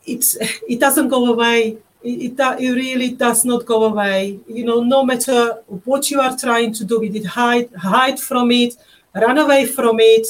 it's 0.07 0.37
it 0.69 0.81
doesn't 0.81 1.09
go 1.09 1.27
away 1.33 1.79
it, 2.03 2.39
it, 2.39 2.41
it 2.61 2.71
really 2.73 3.11
does 3.11 3.45
not 3.45 3.65
go 3.65 3.85
away 3.85 4.39
you 4.47 4.65
know 4.65 4.83
no 4.83 5.05
matter 5.05 5.63
what 5.85 6.11
you 6.11 6.21
are 6.21 6.37
trying 6.37 6.73
to 6.73 6.85
do 6.85 7.01
with 7.01 7.15
it 7.17 7.25
hide 7.25 7.69
hide 7.75 8.21
from 8.21 8.51
it 8.51 8.77
run 9.15 9.39
away 9.39 9.65
from 9.67 9.97
it 10.01 10.27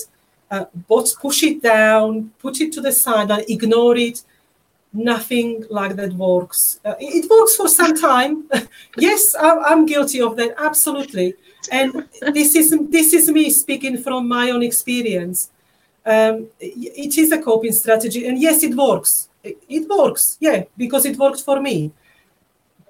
uh, 0.55 0.67
but 0.89 1.13
push 1.21 1.43
it 1.43 1.63
down, 1.63 2.31
put 2.39 2.61
it 2.61 2.73
to 2.73 2.81
the 2.81 2.93
side, 2.93 3.31
and 3.31 3.45
ignore 3.49 3.97
it. 3.97 4.23
Nothing 4.93 5.65
like 5.71 5.97
that 5.97 6.13
works. 6.13 6.79
Uh, 6.85 6.95
it 7.01 7.29
works 7.29 7.57
for 7.57 7.67
some 7.67 7.97
time. 7.97 8.49
yes, 8.97 9.35
I'm, 9.41 9.59
I'm 9.65 9.87
guilty 9.87 10.21
of 10.21 10.37
that, 10.37 10.55
absolutely. 10.57 11.35
And 11.73 12.07
this 12.21 12.55
is 12.55 12.77
this 12.89 13.13
is 13.13 13.29
me 13.31 13.51
speaking 13.51 13.97
from 13.99 14.29
my 14.29 14.51
own 14.51 14.63
experience. 14.63 15.51
Um, 16.07 16.49
it 16.61 17.19
is 17.19 17.33
a 17.33 17.43
coping 17.43 17.73
strategy, 17.73 18.27
and 18.27 18.41
yes, 18.41 18.63
it 18.63 18.77
works. 18.77 19.29
It, 19.45 19.89
works, 19.89 20.39
yeah, 20.41 20.65
because 20.77 21.05
it 21.05 21.19
worked 21.19 21.43
for 21.43 21.61
me. 21.61 21.93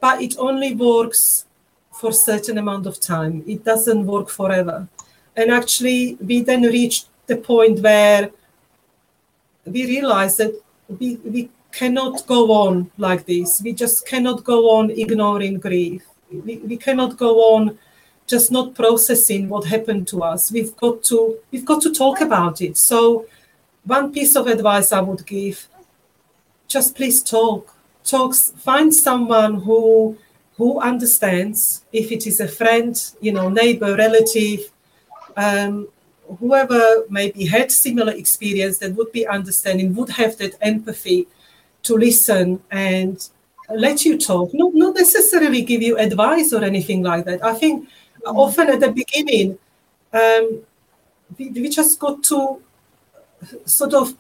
But 0.01 0.23
it 0.23 0.37
only 0.39 0.75
works 0.75 1.47
for 1.93 2.13
certain 2.13 2.59
amount 2.59 2.87
of 2.87 3.01
time. 3.01 3.43
It 3.47 3.65
doesn't 3.65 4.07
work 4.07 4.29
forever. 4.29 4.89
And 5.37 5.51
actually, 5.51 6.17
we 6.21 6.43
then 6.43 6.63
reached 6.63 7.09
the 7.27 7.37
point 7.37 7.81
where 7.81 8.31
we 9.67 9.87
realize 9.87 10.37
that 10.37 10.55
we, 10.89 11.17
we 11.17 11.51
cannot 11.73 12.27
go 12.27 12.53
on 12.53 12.91
like 12.99 13.27
this. 13.27 13.61
We 13.63 13.73
just 13.73 14.07
cannot 14.07 14.45
go 14.45 14.71
on 14.71 14.91
ignoring 14.91 15.59
grief. 15.59 16.03
We, 16.31 16.59
we 16.59 16.77
cannot 16.77 17.17
go 17.17 17.55
on 17.55 17.79
just 18.27 18.51
not 18.51 18.75
processing 18.75 19.49
what 19.49 19.65
happened 19.65 20.09
to 20.09 20.23
us. 20.23 20.51
We've 20.51 20.75
got 20.77 21.03
to 21.05 21.39
we've 21.51 21.65
got 21.65 21.83
to 21.83 21.93
talk 21.93 22.21
about 22.21 22.61
it. 22.61 22.77
So 22.77 23.27
one 23.85 24.13
piece 24.13 24.35
of 24.37 24.47
advice 24.47 24.93
I 24.93 25.01
would 25.01 25.27
give, 25.27 25.69
just 26.75 26.97
please 26.97 27.23
talk. 27.23 27.73
Talk 28.05 28.35
find 28.35 28.93
someone 28.93 29.55
who 29.55 30.19
who 30.59 30.81
understands. 30.81 31.85
If 31.93 32.13
it 32.13 32.27
is 32.27 32.41
a 32.41 32.49
friend, 32.49 32.95
you 33.21 33.33
know, 33.33 33.49
neighbor, 33.49 33.97
relative, 33.97 34.61
um, 35.37 35.89
whoever 36.41 36.81
maybe 37.09 37.47
had 37.47 37.71
similar 37.71 38.13
experience 38.13 38.79
that 38.79 38.95
would 38.97 39.13
be 39.13 39.27
understanding 39.27 39.95
would 39.95 40.11
have 40.11 40.37
that 40.39 40.55
empathy 40.61 41.27
to 41.85 41.97
listen 41.97 42.61
and 42.71 43.17
let 43.71 44.05
you 44.05 44.19
talk. 44.19 44.53
Not, 44.53 44.75
not 44.75 44.95
necessarily 44.95 45.63
give 45.63 45.81
you 45.81 45.97
advice 45.97 46.53
or 46.53 46.65
anything 46.65 47.03
like 47.03 47.25
that. 47.27 47.45
I 47.45 47.55
think 47.55 47.89
often 48.27 48.69
at 48.69 48.81
the 48.81 48.91
beginning 48.91 49.59
um, 50.13 50.63
we, 51.39 51.51
we 51.51 51.69
just 51.69 51.99
got 51.99 52.23
to 52.25 52.61
sort 53.65 53.95
of 53.95 54.15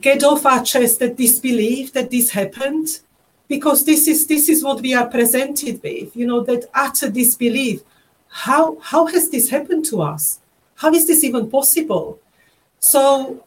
get 0.00 0.22
off 0.24 0.46
our 0.46 0.62
chest 0.64 0.98
that 0.98 1.16
disbelief 1.16 1.92
that 1.92 2.10
this 2.10 2.30
happened 2.30 3.00
because 3.48 3.84
this 3.84 4.06
is 4.06 4.26
this 4.26 4.48
is 4.48 4.62
what 4.62 4.80
we 4.80 4.94
are 4.94 5.06
presented 5.06 5.80
with 5.82 6.14
you 6.14 6.26
know 6.26 6.40
that 6.42 6.66
utter 6.74 7.10
disbelief 7.10 7.80
how 8.28 8.78
how 8.80 9.06
has 9.06 9.30
this 9.30 9.50
happened 9.50 9.84
to 9.84 10.02
us 10.02 10.40
how 10.78 10.92
is 10.94 11.08
this 11.08 11.24
even 11.24 11.50
possible? 11.50 12.20
So, 12.78 13.44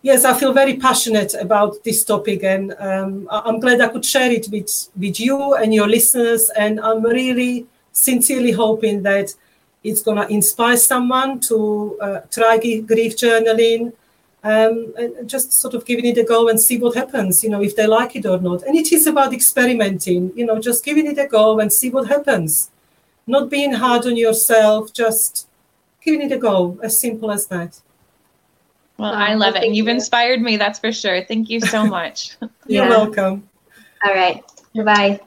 yes, 0.02 0.26
I 0.26 0.34
feel 0.34 0.52
very 0.52 0.76
passionate 0.76 1.32
about 1.32 1.82
this 1.82 2.04
topic, 2.04 2.44
and 2.44 2.74
um, 2.78 3.26
I- 3.30 3.40
I'm 3.46 3.58
glad 3.58 3.80
I 3.80 3.88
could 3.88 4.04
share 4.04 4.30
it 4.30 4.48
with 4.52 4.88
with 5.00 5.18
you 5.18 5.54
and 5.54 5.72
your 5.72 5.88
listeners, 5.88 6.50
and 6.50 6.78
I'm 6.78 7.02
really 7.02 7.66
sincerely 7.92 8.52
hoping 8.52 9.02
that 9.04 9.34
it's 9.88 10.02
going 10.02 10.18
to 10.18 10.26
inspire 10.32 10.76
someone 10.76 11.40
to 11.48 11.98
uh, 12.00 12.20
try 12.30 12.58
grief 12.58 13.16
journaling. 13.16 13.92
Um, 14.44 14.94
and 14.96 15.28
just 15.28 15.50
sort 15.52 15.74
of 15.74 15.84
giving 15.84 16.04
it 16.06 16.18
a 16.18 16.22
go 16.22 16.48
and 16.48 16.60
see 16.60 16.78
what 16.78 16.94
happens, 16.94 17.42
you 17.42 17.50
know, 17.50 17.60
if 17.60 17.74
they 17.74 17.86
like 17.88 18.14
it 18.14 18.26
or 18.26 18.38
not. 18.38 18.62
And 18.62 18.76
it 18.76 18.92
is 18.92 19.04
about 19.08 19.32
experimenting, 19.32 20.30
you 20.36 20.46
know, 20.46 20.60
just 20.60 20.84
giving 20.84 21.06
it 21.08 21.18
a 21.18 21.26
go 21.26 21.58
and 21.58 21.72
see 21.72 21.90
what 21.90 22.06
happens. 22.06 22.70
Not 23.26 23.50
being 23.50 23.72
hard 23.72 24.06
on 24.06 24.16
yourself, 24.16 24.92
just 24.92 25.48
giving 26.00 26.22
it 26.22 26.30
a 26.30 26.38
go, 26.38 26.78
as 26.80 26.96
simple 27.00 27.32
as 27.32 27.48
that. 27.48 27.80
Well, 28.98 29.12
I 29.12 29.30
well, 29.30 29.38
love 29.40 29.56
it. 29.56 29.62
thank 29.62 29.74
You've 29.74 29.86
you. 29.88 29.94
inspired 29.94 30.40
me, 30.40 30.56
that's 30.56 30.78
for 30.78 30.92
sure. 30.92 31.24
Thank 31.24 31.50
you 31.50 31.58
so 31.58 31.84
much. 31.84 32.36
You're 32.68 32.84
Yeah. 32.84 32.88
welcome. 32.88 33.48
All 34.04 34.14
right, 34.14 34.44
bye. 34.76 34.84
Bye. 34.84 35.20